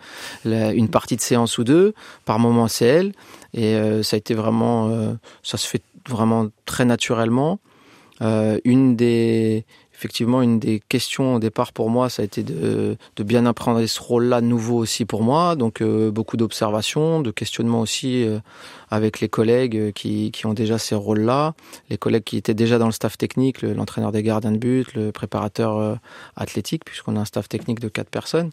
une 0.72 0.88
partie 0.88 1.16
de 1.16 1.20
séance 1.20 1.58
ou 1.58 1.64
deux. 1.64 1.94
Par 2.24 2.38
moment, 2.38 2.68
c'est 2.68 2.86
elle. 2.86 3.12
Et 3.54 3.76
ça 4.02 4.14
a 4.14 4.18
été 4.18 4.34
vraiment, 4.34 5.16
ça 5.42 5.58
se 5.58 5.66
fait 5.66 5.82
vraiment 6.08 6.46
très 6.64 6.84
naturellement. 6.84 7.58
Euh, 8.22 8.58
une 8.64 8.94
des 8.94 9.64
effectivement 9.92 10.42
une 10.42 10.58
des 10.58 10.80
questions 10.88 11.36
au 11.36 11.38
départ 11.38 11.72
pour 11.72 11.88
moi 11.88 12.08
ça 12.08 12.22
a 12.22 12.24
été 12.24 12.42
de, 12.42 12.96
de 13.16 13.22
bien 13.22 13.46
apprendre 13.46 13.84
ce 13.86 14.00
rôle-là 14.00 14.40
nouveau 14.40 14.78
aussi 14.78 15.04
pour 15.04 15.22
moi. 15.22 15.56
Donc 15.56 15.80
euh, 15.80 16.10
beaucoup 16.10 16.36
d'observations 16.36 17.20
de 17.20 17.30
questionnements 17.30 17.80
aussi 17.80 18.24
euh, 18.24 18.38
avec 18.90 19.20
les 19.20 19.28
collègues 19.28 19.76
euh, 19.76 19.90
qui, 19.92 20.30
qui 20.30 20.46
ont 20.46 20.54
déjà 20.54 20.78
ces 20.78 20.94
rôles-là. 20.94 21.54
Les 21.90 21.98
collègues 21.98 22.24
qui 22.24 22.36
étaient 22.36 22.54
déjà 22.54 22.78
dans 22.78 22.86
le 22.86 22.92
staff 22.92 23.16
technique 23.18 23.62
l'entraîneur 23.62 24.12
des 24.12 24.22
gardiens 24.22 24.52
de 24.52 24.58
but 24.58 24.92
le 24.94 25.10
préparateur 25.10 25.76
euh, 25.76 25.94
athlétique 26.36 26.84
puisqu'on 26.84 27.16
a 27.16 27.20
un 27.20 27.24
staff 27.24 27.48
technique 27.48 27.80
de 27.80 27.88
quatre 27.88 28.10
personnes. 28.10 28.50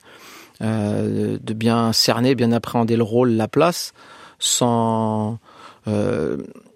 Euh, 0.61 1.37
de 1.41 1.53
bien 1.53 1.91
cerner 1.91 2.35
bien 2.35 2.51
appréhender 2.51 2.95
le 2.95 3.03
rôle 3.03 3.31
la 3.31 3.47
place 3.47 3.93
sans 4.37 5.39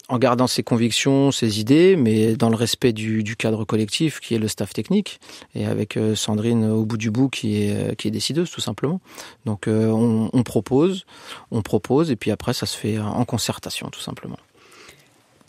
en 0.08 0.20
gardant 0.20 0.48
ses 0.48 0.64
convictions, 0.64 1.32
ses 1.32 1.60
idées, 1.60 1.96
mais 1.96 2.36
dans 2.36 2.50
le 2.50 2.56
respect 2.56 2.94
du, 2.94 3.36
cadre 3.36 3.66
collectif 3.66 4.20
qui 4.20 4.36
est 4.36 4.40
le 4.40 4.48
staff 4.48 4.74
technique, 4.74 5.20
et 5.56 5.66
avec 5.66 5.98
euh, 5.98 6.16
Sandrine 6.16 6.66
au 6.66 6.86
bout 6.86 6.98
du 6.98 7.12
bout 7.12 7.30
qui 7.30 7.64
est, 7.64 7.76
euh, 7.76 7.96
qui 7.96 8.08
est 8.08 8.12
décideuse 8.12 8.52
tout 8.52 8.62
simplement. 8.62 9.02
Donc 9.46 9.68
euh, 9.68 9.90
on, 9.90 10.44
propose, 10.44 11.06
on 11.52 11.62
propose, 11.62 12.12
et 12.12 12.16
puis 12.16 12.32
après 12.32 12.54
ça 12.54 12.66
se 12.66 12.78
fait 12.78 13.00
en 13.00 13.26
concertation 13.26 13.90
tout 13.90 14.00
simplement. 14.00 14.38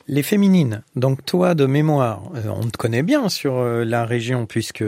Les 0.09 0.23
féminines, 0.23 0.83
donc 0.95 1.25
toi 1.25 1.57
de 1.57 1.67
mémoire, 1.67 2.23
on 2.45 2.69
te 2.69 2.77
connaît 2.77 3.03
bien 3.03 3.29
sur 3.29 3.61
la 3.61 4.05
région 4.05 4.47
puisque, 4.47 4.85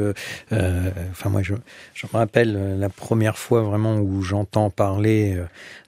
enfin 0.52 1.28
moi 1.28 1.42
je, 1.42 1.54
je 1.94 2.06
me 2.06 2.16
rappelle 2.16 2.78
la 2.78 2.88
première 2.88 3.36
fois 3.36 3.62
vraiment 3.62 3.96
où 3.96 4.22
j'entends 4.22 4.70
parler 4.70 5.36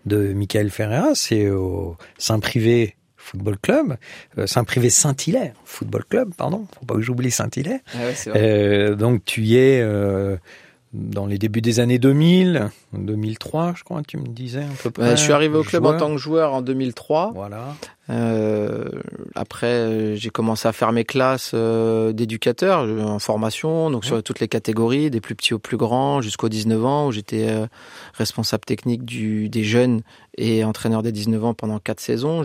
de 0.04 0.32
Michael 0.32 0.70
Ferreira, 0.70 1.14
c'est 1.14 1.48
au 1.48 1.96
Saint-Privé 2.18 2.96
Football 3.20 3.58
Club, 3.58 3.96
euh, 4.38 4.46
Saint-Privé 4.46 4.90
Saint-Hilaire 4.90 5.52
Football 5.64 6.04
Club, 6.08 6.34
pardon, 6.36 6.66
faut 6.78 6.86
pas 6.86 6.94
que 6.94 7.02
j'oublie 7.02 7.30
Saint-Hilaire. 7.30 7.80
Ah 7.94 7.98
ouais, 7.98 8.14
euh, 8.34 8.94
donc 8.94 9.24
tu 9.24 9.42
y 9.42 9.56
es 9.56 9.80
euh, 9.82 10.36
dans 10.92 11.26
les 11.26 11.38
débuts 11.38 11.60
des 11.60 11.78
années 11.78 11.98
2000, 11.98 12.70
2003, 12.94 13.74
je 13.76 13.84
crois, 13.84 14.02
tu 14.06 14.16
me 14.16 14.26
disais 14.26 14.62
un 14.62 14.74
peu 14.82 14.90
près. 14.90 15.10
je 15.10 15.22
suis 15.22 15.32
arrivé 15.32 15.56
au 15.56 15.62
club 15.62 15.82
joueur. 15.82 15.94
en 15.94 15.98
tant 15.98 16.10
que 16.10 16.18
joueur 16.18 16.54
en 16.54 16.62
2003. 16.62 17.32
Voilà. 17.34 17.76
Euh, 18.10 18.88
après, 19.34 20.16
j'ai 20.16 20.30
commencé 20.30 20.66
à 20.66 20.72
faire 20.72 20.92
mes 20.92 21.04
classes 21.04 21.52
euh, 21.54 22.12
d'éducateur 22.12 22.82
en 22.82 23.18
formation, 23.18 23.90
donc 23.90 24.04
sur 24.04 24.22
toutes 24.22 24.40
les 24.40 24.48
catégories, 24.48 25.10
des 25.10 25.20
plus 25.20 25.34
petits 25.34 25.54
aux 25.54 25.58
plus 25.58 25.76
grands, 25.76 26.20
jusqu'aux 26.20 26.48
19 26.48 26.84
ans, 26.84 27.06
où 27.06 27.12
j'étais 27.12 27.48
euh, 27.48 27.66
responsable 28.14 28.64
technique 28.64 29.04
du, 29.04 29.48
des 29.48 29.64
jeunes 29.64 30.02
et 30.36 30.64
entraîneur 30.64 31.02
des 31.02 31.12
19 31.12 31.44
ans 31.44 31.54
pendant 31.54 31.78
quatre 31.78 32.00
saisons. 32.00 32.42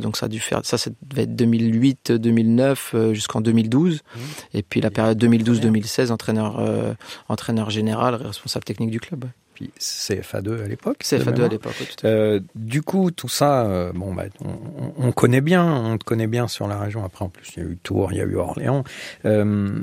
Donc 0.00 0.16
ça 0.16 0.26
a 0.26 0.28
dû 0.28 0.40
faire, 0.40 0.60
ça, 0.64 0.78
ça 0.78 0.90
devait 1.02 1.22
être 1.22 1.36
2008, 1.36 2.12
2009 2.12 2.92
euh, 2.94 3.14
jusqu'en 3.14 3.40
2012, 3.40 3.96
mmh. 3.96 4.20
et 4.54 4.62
puis 4.62 4.80
la 4.80 4.90
période 4.90 5.22
2012-2016, 5.22 6.10
entraîneur, 6.10 6.58
euh, 6.58 6.94
entraîneur 7.28 7.70
général, 7.70 8.14
responsable 8.14 8.64
technique 8.64 8.90
du 8.90 9.00
club 9.00 9.26
puis 9.54 9.72
CFA2 9.78 10.64
à 10.64 10.68
l'époque. 10.68 10.98
CFA2 11.02 11.44
à 11.44 11.48
l'époque. 11.48 11.74
Oui, 11.80 11.86
euh, 12.04 12.40
du 12.54 12.82
coup, 12.82 13.10
tout 13.10 13.28
ça, 13.28 13.66
euh, 13.66 13.92
bon, 13.94 14.14
bah, 14.14 14.24
on, 14.44 14.92
on, 14.98 15.12
connaît 15.12 15.40
bien, 15.40 15.64
on 15.64 15.98
te 15.98 16.04
connaît 16.04 16.26
bien 16.26 16.48
sur 16.48 16.68
la 16.68 16.78
région. 16.78 17.04
Après, 17.04 17.24
en 17.24 17.28
plus, 17.28 17.52
il 17.56 17.62
y 17.62 17.66
a 17.66 17.68
eu 17.68 17.76
Tours, 17.82 18.12
il 18.12 18.18
y 18.18 18.20
a 18.20 18.24
eu 18.24 18.36
Orléans. 18.36 18.84
Euh, 19.24 19.78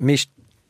mais 0.00 0.16
je, 0.16 0.26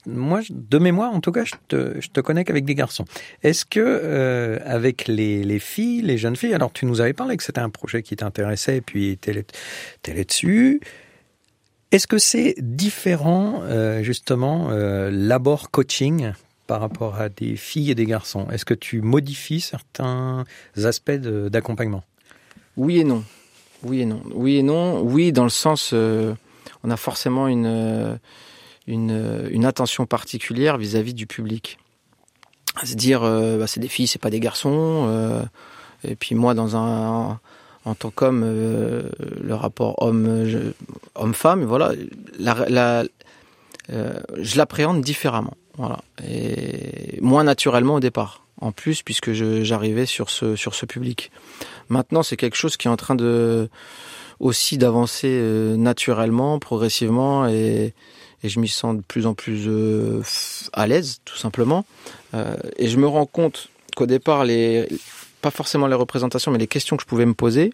moi, 0.07 0.41
de 0.51 0.79
mémoire, 0.79 1.13
en 1.13 1.21
tout 1.21 1.33
cas, 1.33 1.45
je 1.45 1.55
te, 1.69 2.01
je 2.01 2.09
te 2.09 2.21
connais 2.21 2.45
qu'avec 2.45 2.65
des 2.65 2.75
garçons. 2.75 3.05
Est-ce 3.43 3.65
que 3.65 4.59
avec 4.65 5.07
les, 5.07 5.45
les 5.45 5.59
filles, 5.59 6.03
les 6.03 6.17
jeunes 6.17 6.37
filles, 6.37 6.55
alors 6.55 6.73
tu 6.73 6.87
nous 6.87 7.01
avais 7.01 7.13
parlé 7.13 7.37
que 7.37 7.43
c'était 7.43 7.61
un 7.61 7.71
projet 7.71 8.03
qui 8.03 8.17
t'intéressait, 8.17 8.79
et 8.79 8.81
puis 8.81 9.19
t'es 9.19 9.33
là 9.35 10.25
dessus. 10.25 10.81
Est-ce 11.91 12.07
que 12.07 12.19
c'est 12.19 12.55
différent, 12.59 13.63
euh, 13.63 14.03
justement, 14.03 14.69
euh, 14.71 15.11
l'abord 15.11 15.71
coaching 15.71 16.33
par 16.69 16.81
rapport 16.81 17.17
à 17.17 17.29
des 17.31 17.57
filles 17.57 17.91
et 17.91 17.95
des 17.97 18.07
garçons 18.07 18.47
Est-ce 18.53 18.65
que 18.65 18.75
tu 18.75 19.01
modifies 19.01 19.61
certains 19.61 20.45
aspects 20.77 21.11
d'accompagnement? 21.11 22.05
Oui 22.77 23.01
et 23.01 23.05
non. 23.05 23.25
Oui 23.83 24.03
et 24.03 24.07
non. 24.07 24.23
Oui 24.33 24.59
et 24.59 24.63
non. 24.63 25.01
Oui, 25.01 25.33
dans 25.33 25.45
le 25.45 25.51
sens, 25.51 25.91
euh, 25.93 26.35
on 26.85 26.91
a 26.91 26.97
forcément 26.97 27.49
une, 27.49 27.67
euh, 27.67 28.17
une, 28.87 29.65
attention 29.65 30.07
particulière 30.07 30.79
vis-à-vis 30.79 31.13
-vis 31.13 31.17
du 31.17 31.27
public. 31.27 31.79
À 32.77 32.87
se 32.87 32.95
dire, 32.95 33.23
euh, 33.25 33.59
bah, 33.59 33.67
c'est 33.67 33.81
des 33.81 33.89
filles, 33.89 34.07
c'est 34.07 34.21
pas 34.21 34.31
des 34.31 34.41
garçons. 34.41 35.07
Euh, 35.09 35.43
et 36.05 36.15
puis 36.15 36.35
moi, 36.35 36.55
dans 36.55 36.77
un 36.77 37.41
en 37.85 37.95
tant 37.95 38.11
qu'homme, 38.11 38.43
euh, 38.45 39.09
le 39.41 39.55
rapport 39.55 39.95
homme 40.03 40.45
homme-femme, 41.15 41.65
voilà, 41.65 41.93
je 43.89 44.57
l'appréhende 44.57 45.01
différemment. 45.01 45.57
Voilà. 45.79 46.01
Et 46.29 47.19
moins 47.23 47.45
naturellement 47.45 47.95
au 47.95 48.01
départ, 48.01 48.45
en 48.61 48.73
plus, 48.73 49.03
puisque 49.03 49.33
j'arrivais 49.33 50.07
sur 50.07 50.29
ce, 50.29 50.57
sur 50.57 50.75
ce 50.75 50.85
public. 50.85 51.31
Maintenant, 51.89 52.23
c'est 52.23 52.37
quelque 52.37 52.57
chose 52.57 52.77
qui 52.77 52.89
est 52.89 52.91
en 52.91 52.97
train 52.97 53.15
de 53.15 53.71
aussi 54.41 54.79
d'avancer 54.79 55.29
euh, 55.31 55.77
naturellement, 55.77 56.59
progressivement, 56.59 57.47
et, 57.49 57.95
je 58.45 58.61
m'y 58.61 58.69
sens 58.69 58.97
de 58.97 59.03
plus 59.03 59.27
en 59.27 59.35
plus 59.35 59.65
euh, 59.67 60.23
à 60.73 60.87
l'aise, 60.87 61.21
tout 61.25 61.37
simplement. 61.37 61.85
Euh, 62.35 62.55
et 62.77 62.87
je 62.89 62.97
me 62.97 63.07
rends 63.07 63.27
compte 63.27 63.69
qu'au 63.97 64.07
départ, 64.07 64.45
les, 64.45 64.87
pas 65.43 65.51
forcément 65.51 65.89
les 65.89 65.97
représentations, 65.97 66.53
mais 66.53 66.59
les 66.59 66.69
questions 66.69 66.97
que 66.97 67.03
je 67.03 67.09
pouvais 67.09 67.27
me 67.27 67.35
poser, 67.35 67.73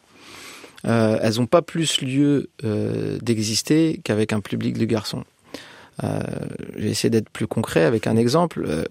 elles 0.84 1.36
n'ont 1.36 1.46
pas 1.46 1.62
plus 1.62 2.02
lieu 2.02 2.50
d'exister 3.22 4.00
qu'avec 4.04 4.34
un 4.34 4.40
public 4.40 4.76
de 4.76 4.84
garçons. 4.84 5.24
Euh, 6.02 6.20
J'ai 6.76 6.90
essayé 6.90 7.10
d'être 7.10 7.28
plus 7.28 7.46
concret 7.46 7.84
avec 7.84 8.06
un 8.06 8.16
exemple. 8.16 8.64
Euh, 8.66 8.84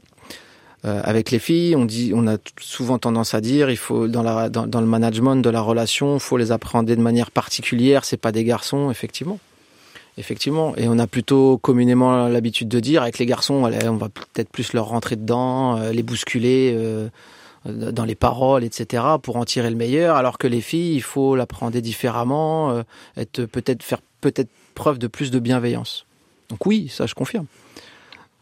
euh, 0.86 1.02
avec 1.04 1.32
les 1.32 1.40
filles, 1.40 1.76
on 1.76 1.86
dit, 1.86 2.12
on 2.14 2.28
a 2.28 2.38
souvent 2.60 3.00
tendance 3.00 3.34
à 3.34 3.42
dire, 3.42 3.70
il 3.70 3.78
faut 3.78 4.10
dans 4.10 4.22
le 4.24 4.86
management 4.86 5.38
de 5.38 5.50
la 5.50 5.62
relation, 5.62 6.16
il 6.16 6.20
faut 6.20 6.36
les 6.36 6.52
appréhender 6.52 6.98
de 6.98 7.02
manière 7.02 7.32
particulière. 7.32 8.04
C'est 8.04 8.18
pas 8.18 8.34
des 8.34 8.44
garçons, 8.44 8.92
effectivement. 8.92 9.40
Effectivement, 10.18 10.76
et 10.76 10.88
on 10.88 11.00
a 11.00 11.08
plutôt 11.08 11.58
communément 11.58 12.28
l'habitude 12.28 12.68
de 12.68 12.80
dire 12.80 13.02
avec 13.02 13.18
les 13.18 13.26
garçons, 13.26 13.64
on 13.64 13.98
va 13.98 14.10
peut-être 14.10 14.50
plus 14.50 14.74
leur 14.74 14.86
rentrer 14.86 15.16
dedans, 15.16 15.90
les 15.90 16.04
bousculer 16.04 16.78
dans 17.66 18.06
les 18.06 18.14
paroles, 18.14 18.64
etc., 18.64 19.04
pour 19.24 19.38
en 19.38 19.46
tirer 19.46 19.72
le 19.72 19.76
meilleur. 19.76 20.16
Alors 20.16 20.38
que 20.38 20.46
les 20.46 20.62
filles, 20.62 20.94
il 20.94 21.02
faut 21.02 21.36
l'appréhender 21.36 21.82
différemment, 21.82 22.84
être 23.18 23.46
peut-être 23.46 23.82
faire 23.82 24.02
peut-être 24.22 24.52
preuve 24.76 25.00
de 25.00 25.08
plus 25.08 25.32
de 25.32 25.40
bienveillance. 25.40 26.06
Donc 26.54 26.68
oui, 26.68 26.88
ça 26.88 27.08
je 27.08 27.16
confirme. 27.16 27.48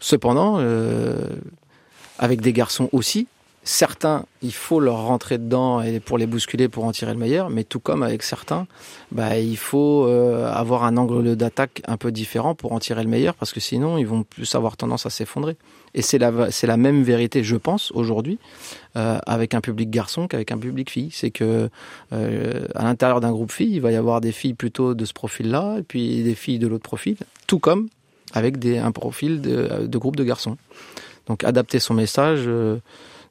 Cependant, 0.01 0.57
euh, 0.59 1.15
avec 2.19 2.41
des 2.41 2.51
garçons 2.51 2.89
aussi, 2.91 3.25
certains, 3.63 4.25
il 4.41 4.51
faut 4.51 4.81
leur 4.81 5.05
rentrer 5.05 5.37
dedans 5.37 5.81
et 5.81 6.01
pour 6.01 6.17
les 6.17 6.25
bousculer 6.25 6.67
pour 6.67 6.83
en 6.83 6.91
tirer 6.91 7.13
le 7.13 7.19
meilleur, 7.19 7.49
mais 7.49 7.63
tout 7.63 7.79
comme 7.79 8.03
avec 8.03 8.23
certains, 8.23 8.67
bah, 9.13 9.37
il 9.37 9.55
faut 9.55 10.05
euh, 10.07 10.51
avoir 10.51 10.83
un 10.83 10.97
angle 10.97 11.37
d'attaque 11.37 11.83
un 11.87 11.95
peu 11.95 12.11
différent 12.11 12.53
pour 12.53 12.73
en 12.73 12.79
tirer 12.79 13.01
le 13.01 13.09
meilleur 13.09 13.33
parce 13.35 13.53
que 13.53 13.61
sinon 13.61 13.97
ils 13.97 14.05
vont 14.05 14.23
plus 14.23 14.53
avoir 14.55 14.75
tendance 14.75 15.05
à 15.05 15.09
s'effondrer. 15.09 15.55
Et 15.93 16.01
c'est 16.01 16.17
la, 16.17 16.77
même 16.77 17.03
vérité, 17.03 17.45
je 17.45 17.55
pense, 17.55 17.91
aujourd'hui, 17.91 18.39
euh, 18.97 19.19
avec 19.25 19.53
un 19.53 19.61
public 19.61 19.89
garçon 19.89 20.27
qu'avec 20.27 20.51
un 20.51 20.57
public 20.57 20.89
fille. 20.89 21.11
C'est 21.13 21.31
que 21.31 21.69
à 22.11 22.83
l'intérieur 22.83 23.21
d'un 23.21 23.31
groupe 23.31 23.53
fille, 23.53 23.75
il 23.75 23.81
va 23.81 23.93
y 23.93 23.95
avoir 23.95 24.19
des 24.19 24.33
filles 24.33 24.53
plutôt 24.53 24.95
de 24.95 25.05
ce 25.05 25.13
profil-là 25.13 25.77
et 25.79 25.83
puis 25.83 26.23
des 26.23 26.35
filles 26.35 26.59
de 26.59 26.67
l'autre 26.67 26.83
profil, 26.83 27.15
tout 27.47 27.59
comme 27.59 27.87
avec 28.33 28.57
des, 28.57 28.77
un 28.77 28.91
profil 28.91 29.41
de, 29.41 29.85
de 29.87 29.97
groupe 29.97 30.15
de 30.15 30.23
garçons. 30.23 30.57
Donc 31.27 31.43
adapter 31.43 31.79
son 31.79 31.93
message 31.93 32.45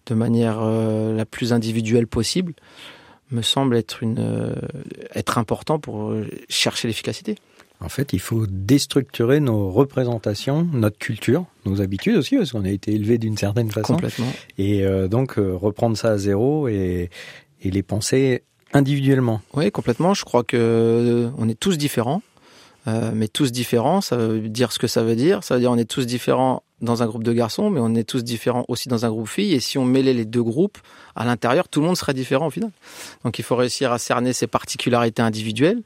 de 0.07 0.15
manière 0.15 0.59
euh, 0.61 1.15
la 1.15 1.27
plus 1.27 1.53
individuelle 1.53 2.07
possible 2.07 2.55
me 3.31 3.43
semble 3.43 3.77
être, 3.77 4.03
une, 4.03 4.19
euh, 4.19 4.55
être 5.15 5.39
important 5.39 5.79
pour 5.79 6.15
chercher 6.49 6.89
l'efficacité. 6.89 7.37
En 7.83 7.89
fait, 7.89 8.13
il 8.13 8.19
faut 8.19 8.47
déstructurer 8.47 9.41
nos 9.41 9.71
représentations, 9.71 10.69
notre 10.73 10.99
culture, 10.99 11.47
nos 11.65 11.81
habitudes 11.81 12.17
aussi, 12.17 12.37
parce 12.37 12.53
qu'on 12.53 12.65
a 12.65 12.71
été 12.71 12.93
élevé 12.93 13.19
d'une 13.19 13.39
certaine 13.39 13.71
façon. 13.71 13.95
Complètement. 13.95 14.33
Et 14.59 14.85
euh, 14.85 15.09
donc 15.09 15.37
reprendre 15.37 15.97
ça 15.97 16.11
à 16.11 16.19
zéro 16.19 16.69
et, 16.69 17.09
et 17.63 17.71
les 17.71 17.83
penser 17.83 18.43
individuellement. 18.73 19.41
Oui, 19.55 19.71
complètement. 19.71 20.13
Je 20.13 20.25
crois 20.25 20.45
que 20.45 21.31
on 21.39 21.49
est 21.49 21.59
tous 21.59 21.79
différents. 21.79 22.23
Euh, 22.89 23.11
mais 23.15 23.29
tous 23.29 23.53
différents, 23.53 24.01
ça 24.01 24.17
veut 24.17 24.41
dire 24.41 24.73
ce 24.73 24.79
que 24.79 24.87
ça 24.87 25.03
veut 25.03 25.17
dire. 25.17 25.45
Ça 25.45 25.55
veut 25.55 25.61
dire 25.61 25.71
on 25.71 25.77
est 25.77 25.91
tous 25.91 26.07
différents 26.07 26.63
dans 26.81 27.03
un 27.03 27.07
groupe 27.07 27.25
de 27.25 27.33
garçons, 27.33 27.69
mais 27.69 27.81
on 27.81 27.95
est 27.95 28.09
tous 28.09 28.25
différents 28.25 28.65
aussi 28.69 28.89
dans 28.89 29.05
un 29.05 29.11
groupe 29.11 29.29
filles. 29.29 29.53
Et 29.53 29.61
si 29.61 29.77
on 29.77 29.85
mêlait 29.85 30.15
les 30.15 30.25
deux 30.25 30.43
groupes 30.43 30.79
à 31.15 31.25
l'intérieur, 31.25 31.69
tout 31.69 31.81
le 31.81 31.87
monde 31.87 31.97
serait 31.97 32.15
différent 32.15 32.47
au 32.47 32.51
final. 32.51 32.71
Donc 33.25 33.39
il 33.39 33.43
faut 33.43 33.57
réussir 33.57 33.93
à 33.93 33.99
cerner 33.99 34.33
ses 34.33 34.47
particularités 34.47 35.21
individuelles. 35.21 35.83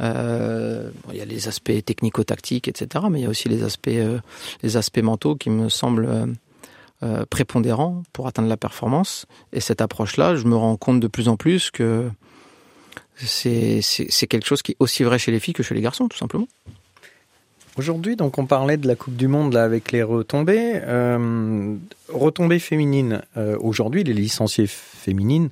Euh, 0.00 0.90
il 1.10 1.16
y 1.16 1.20
a 1.20 1.24
les 1.24 1.48
aspects 1.48 1.84
technico-tactiques, 1.84 2.68
etc. 2.68 3.06
Mais 3.10 3.20
il 3.20 3.22
y 3.24 3.26
a 3.26 3.30
aussi 3.30 3.48
les 3.48 3.64
aspects, 3.64 3.88
euh, 3.88 4.20
les 4.62 4.76
aspects 4.76 5.02
mentaux 5.02 5.34
qui 5.34 5.50
me 5.50 5.68
semblent 5.68 6.06
euh, 6.06 6.26
euh, 7.02 7.26
prépondérants 7.28 8.04
pour 8.14 8.26
atteindre 8.26 8.48
la 8.48 8.56
performance. 8.56 9.26
Et 9.52 9.60
cette 9.60 9.82
approche-là, 9.82 10.36
je 10.36 10.44
me 10.44 10.56
rends 10.56 10.78
compte 10.78 10.98
de 10.98 11.08
plus 11.08 11.28
en 11.28 11.36
plus 11.36 11.70
que 11.70 12.08
c'est 13.16 14.26
quelque 14.28 14.46
chose 14.46 14.62
qui 14.62 14.72
est 14.72 14.76
aussi 14.78 15.02
vrai 15.02 15.18
chez 15.18 15.32
les 15.32 15.40
filles 15.40 15.54
que 15.54 15.62
chez 15.62 15.74
les 15.74 15.80
garçons, 15.80 16.08
tout 16.08 16.18
simplement. 16.18 16.48
Aujourd'hui, 17.78 18.16
donc, 18.16 18.38
on 18.38 18.46
parlait 18.46 18.78
de 18.78 18.88
la 18.88 18.94
Coupe 18.94 19.16
du 19.16 19.28
Monde 19.28 19.54
avec 19.54 19.92
les 19.92 20.02
retombées, 20.02 20.80
euh, 20.82 21.74
retombées 22.08 22.58
féminines. 22.58 23.22
Euh, 23.36 23.58
Aujourd'hui, 23.60 24.02
les 24.02 24.14
licenciées 24.14 24.66
féminines, 24.66 25.50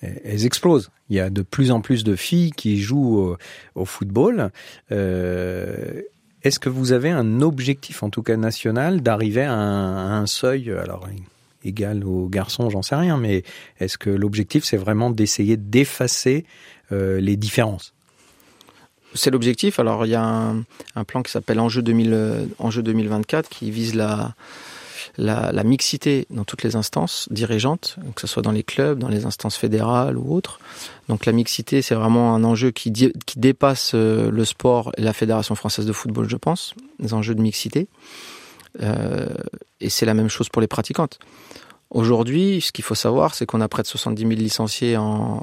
elles 0.00 0.46
explosent. 0.46 0.90
Il 1.10 1.16
y 1.16 1.20
a 1.20 1.30
de 1.30 1.42
plus 1.42 1.72
en 1.72 1.80
plus 1.80 2.04
de 2.04 2.14
filles 2.14 2.52
qui 2.52 2.80
jouent 2.80 3.18
au, 3.18 3.36
au 3.74 3.84
football. 3.84 4.50
Euh, 4.92 6.02
Est-ce 6.44 6.60
que 6.60 6.68
vous 6.68 6.92
avez 6.92 7.10
un 7.10 7.40
objectif, 7.40 8.04
en 8.04 8.10
tout 8.10 8.22
cas 8.22 8.36
national, 8.36 9.00
d'arriver 9.00 9.42
à, 9.42 9.54
à, 9.54 9.56
un 9.56 10.26
seuil 10.26 10.70
Alors, 10.70 11.08
égal 11.64 12.04
aux 12.04 12.28
garçons, 12.28 12.70
j'en 12.70 12.82
sais 12.82 12.96
rien, 12.96 13.16
mais 13.16 13.42
est-ce 13.80 13.98
que 13.98 14.10
l'objectif, 14.10 14.64
c'est 14.64 14.76
vraiment 14.76 15.10
d'essayer 15.10 15.56
d'effacer 15.56 16.44
euh, 16.92 17.20
les 17.20 17.36
différences? 17.36 17.94
C'est 19.14 19.30
l'objectif. 19.30 19.78
Alors 19.78 20.06
il 20.06 20.10
y 20.10 20.16
a 20.16 20.52
un, 20.94 21.04
plan 21.04 21.22
qui 21.22 21.30
s'appelle 21.30 21.60
Enjeu, 21.60 21.82
2000, 21.82 22.48
Enjeu 22.58 22.82
2024 22.82 23.48
qui 23.48 23.70
vise 23.70 23.94
la, 23.94 24.34
mixité 25.64 26.26
dans 26.30 26.44
toutes 26.44 26.64
les 26.64 26.74
instances 26.74 27.28
dirigeantes, 27.30 27.96
que 28.16 28.20
ce 28.20 28.26
soit 28.26 28.42
dans 28.42 28.50
les 28.50 28.64
clubs, 28.64 28.98
dans 28.98 29.08
les 29.08 29.24
instances 29.24 29.56
fédérales 29.56 30.18
ou 30.18 30.34
autres. 30.34 30.58
Donc 31.08 31.26
la 31.26 31.32
mixité, 31.32 31.80
c'est 31.80 31.94
vraiment 31.94 32.34
un 32.34 32.42
enjeu 32.42 32.72
qui, 32.72 32.92
qui 32.92 33.38
dépasse 33.38 33.92
euh, 33.94 34.32
le 34.32 34.44
sport 34.44 34.90
et 34.96 35.02
la 35.02 35.12
Fédération 35.12 35.54
française 35.54 35.86
de 35.86 35.92
football, 35.92 36.28
je 36.28 36.36
pense, 36.36 36.74
les 36.98 37.14
enjeux 37.14 37.36
de 37.36 37.42
mixité. 37.42 37.86
Euh, 38.82 39.26
et 39.80 39.88
c'est 39.88 40.06
la 40.06 40.14
même 40.14 40.28
chose 40.28 40.48
pour 40.48 40.60
les 40.60 40.68
pratiquantes. 40.68 41.18
Aujourd'hui, 41.90 42.60
ce 42.60 42.72
qu'il 42.72 42.84
faut 42.84 42.94
savoir, 42.94 43.34
c'est 43.34 43.46
qu'on 43.46 43.60
a 43.60 43.68
près 43.68 43.82
de 43.82 43.86
70 43.86 44.22
000 44.22 44.32
licenciés 44.34 44.96
en 44.96 45.42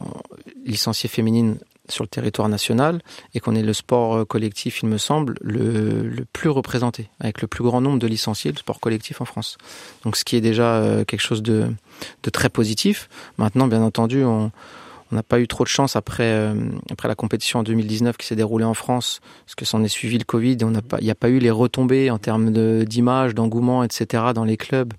licenciés 0.65 1.09
féminines 1.09 1.57
sur 1.87 2.03
le 2.03 2.09
territoire 2.09 2.49
national 2.49 3.01
et 3.33 3.39
qu'on 3.39 3.55
est 3.55 3.63
le 3.63 3.73
sport 3.73 4.27
collectif, 4.27 4.81
il 4.83 4.89
me 4.89 4.97
semble, 4.97 5.35
le, 5.41 6.25
plus 6.33 6.49
représenté, 6.49 7.09
avec 7.19 7.41
le 7.41 7.47
plus 7.47 7.63
grand 7.63 7.81
nombre 7.81 7.99
de 7.99 8.07
licenciés, 8.07 8.51
le 8.51 8.57
sport 8.57 8.79
collectif 8.79 9.21
en 9.21 9.25
France. 9.25 9.57
Donc 10.03 10.15
ce 10.15 10.25
qui 10.25 10.35
est 10.35 10.41
déjà 10.41 10.75
euh, 10.75 11.05
quelque 11.05 11.21
chose 11.21 11.41
de 11.41 11.73
très 12.31 12.49
positif. 12.49 13.09
Maintenant, 13.37 13.67
bien 13.67 13.81
entendu, 13.81 14.23
on 14.23 14.51
on 15.11 15.15
n'a 15.15 15.23
pas 15.23 15.39
eu 15.39 15.47
trop 15.47 15.63
de 15.63 15.69
chance 15.69 15.95
après, 15.95 16.31
euh, 16.31 16.53
après 16.89 17.07
la 17.07 17.15
compétition 17.15 17.59
en 17.59 17.63
2019 17.63 18.17
qui 18.17 18.27
s'est 18.27 18.35
déroulée 18.35 18.65
en 18.65 18.73
France, 18.73 19.19
parce 19.45 19.55
que 19.55 19.65
s'en 19.65 19.83
est 19.83 19.89
suivi 19.89 20.17
le 20.17 20.23
Covid 20.23 20.57
pas, 20.87 20.97
il 20.99 21.03
n'y 21.03 21.11
a 21.11 21.15
pas 21.15 21.29
eu 21.29 21.39
les 21.39 21.51
retombées 21.51 22.09
en 22.09 22.17
termes 22.17 22.51
d'image, 22.85 23.35
d'engouement, 23.35 23.83
etc. 23.83 24.25
dans 24.33 24.45
les 24.45 24.57
clubs 24.57 24.93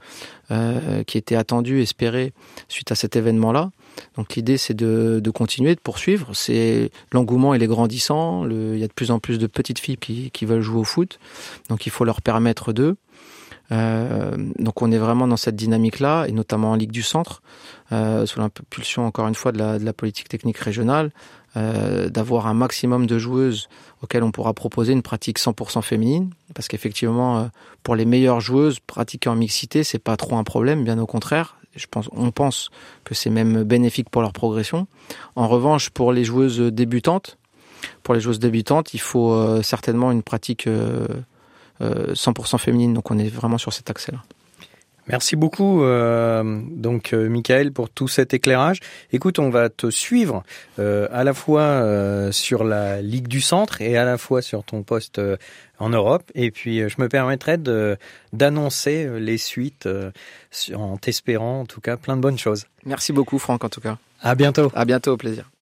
euh, 0.50 1.02
qui 1.04 1.18
étaient 1.18 1.36
attendus, 1.36 1.80
espérés 1.80 2.32
suite 2.68 2.92
à 2.92 2.94
cet 2.94 3.16
événement-là. 3.16 3.70
Donc 4.16 4.34
l'idée 4.34 4.58
c'est 4.58 4.74
de, 4.74 5.20
de, 5.22 5.30
continuer, 5.30 5.74
de 5.74 5.80
poursuivre. 5.80 6.34
C'est 6.34 6.90
l'engouement 7.12 7.54
il 7.54 7.62
est 7.62 7.66
grandissant. 7.66 8.44
Le, 8.44 8.74
il 8.74 8.80
y 8.80 8.84
a 8.84 8.88
de 8.88 8.92
plus 8.92 9.10
en 9.10 9.18
plus 9.18 9.38
de 9.38 9.46
petites 9.46 9.78
filles 9.78 9.98
qui, 9.98 10.30
qui 10.30 10.44
veulent 10.44 10.60
jouer 10.60 10.80
au 10.80 10.84
foot, 10.84 11.18
donc 11.68 11.86
il 11.86 11.90
faut 11.90 12.04
leur 12.04 12.22
permettre 12.22 12.72
d'eux. 12.72 12.96
Euh, 13.72 14.32
donc 14.58 14.82
on 14.82 14.92
est 14.92 14.98
vraiment 14.98 15.26
dans 15.26 15.36
cette 15.36 15.56
dynamique-là, 15.56 16.26
et 16.28 16.32
notamment 16.32 16.72
en 16.72 16.74
Ligue 16.74 16.92
du 16.92 17.02
Centre, 17.02 17.42
euh, 17.90 18.26
sous 18.26 18.38
l'impulsion 18.38 19.06
encore 19.06 19.28
une 19.28 19.34
fois 19.34 19.52
de 19.52 19.58
la, 19.58 19.92
politique 19.92 20.28
technique 20.28 20.58
régionale, 20.58 21.10
euh, 21.56 22.08
d'avoir 22.08 22.46
un 22.46 22.54
maximum 22.54 23.06
de 23.06 23.18
joueuses 23.18 23.68
auxquelles 24.02 24.22
on 24.22 24.30
pourra 24.30 24.52
proposer 24.52 24.92
une 24.92 25.02
pratique 25.02 25.38
100% 25.38 25.82
féminine, 25.82 26.30
parce 26.54 26.68
qu'effectivement, 26.68 27.50
pour 27.82 27.96
les 27.96 28.04
meilleures 28.04 28.40
joueuses, 28.40 28.78
pratiquer 28.80 29.30
en 29.30 29.36
mixité, 29.36 29.84
c'est 29.84 29.98
pas 29.98 30.16
trop 30.16 30.36
un 30.36 30.44
problème, 30.44 30.84
bien 30.84 30.98
au 30.98 31.06
contraire. 31.06 31.56
Je 31.74 31.86
pense, 31.90 32.10
on 32.12 32.30
pense 32.30 32.70
que 33.04 33.14
c'est 33.14 33.30
même 33.30 33.62
bénéfique 33.62 34.10
pour 34.10 34.20
leur 34.20 34.34
progression. 34.34 34.86
En 35.36 35.48
revanche, 35.48 35.88
pour 35.88 36.12
les 36.12 36.24
joueuses 36.24 36.60
débutantes, 36.60 37.38
pour 38.02 38.12
les 38.12 38.20
joueuses 38.20 38.40
débutantes, 38.40 38.92
il 38.92 39.00
faut 39.00 39.62
certainement 39.62 40.12
une 40.12 40.22
pratique 40.22 40.68
100% 41.82 42.58
féminine. 42.58 42.94
Donc 42.94 43.10
on 43.10 43.18
est 43.18 43.28
vraiment 43.28 43.58
sur 43.58 43.72
cet 43.72 43.90
accès-là. 43.90 44.22
Merci 45.08 45.34
beaucoup, 45.34 45.82
euh, 45.82 46.60
donc 46.70 47.12
euh, 47.12 47.28
Michael, 47.28 47.72
pour 47.72 47.90
tout 47.90 48.06
cet 48.06 48.34
éclairage. 48.34 48.78
Écoute, 49.12 49.40
on 49.40 49.50
va 49.50 49.68
te 49.68 49.90
suivre 49.90 50.44
euh, 50.78 51.08
à 51.10 51.24
la 51.24 51.34
fois 51.34 51.62
euh, 51.62 52.30
sur 52.30 52.62
la 52.62 53.02
Ligue 53.02 53.26
du 53.26 53.40
Centre 53.40 53.80
et 53.80 53.96
à 53.96 54.04
la 54.04 54.16
fois 54.16 54.42
sur 54.42 54.62
ton 54.62 54.84
poste 54.84 55.18
euh, 55.18 55.36
en 55.80 55.88
Europe. 55.88 56.30
Et 56.36 56.52
puis, 56.52 56.88
je 56.88 56.94
me 56.98 57.08
permettrai 57.08 57.58
de 57.58 57.96
d'annoncer 58.32 59.08
les 59.18 59.38
suites 59.38 59.88
en 60.74 60.96
t'espérant, 60.96 61.60
en 61.60 61.66
tout 61.66 61.80
cas, 61.80 61.96
plein 61.96 62.16
de 62.16 62.22
bonnes 62.22 62.38
choses. 62.38 62.66
Merci 62.86 63.12
beaucoup, 63.12 63.40
Franck, 63.40 63.64
en 63.64 63.68
tout 63.68 63.80
cas. 63.80 63.98
À 64.20 64.36
bientôt. 64.36 64.70
À 64.74 64.84
bientôt, 64.84 65.12
au 65.12 65.16
plaisir. 65.16 65.52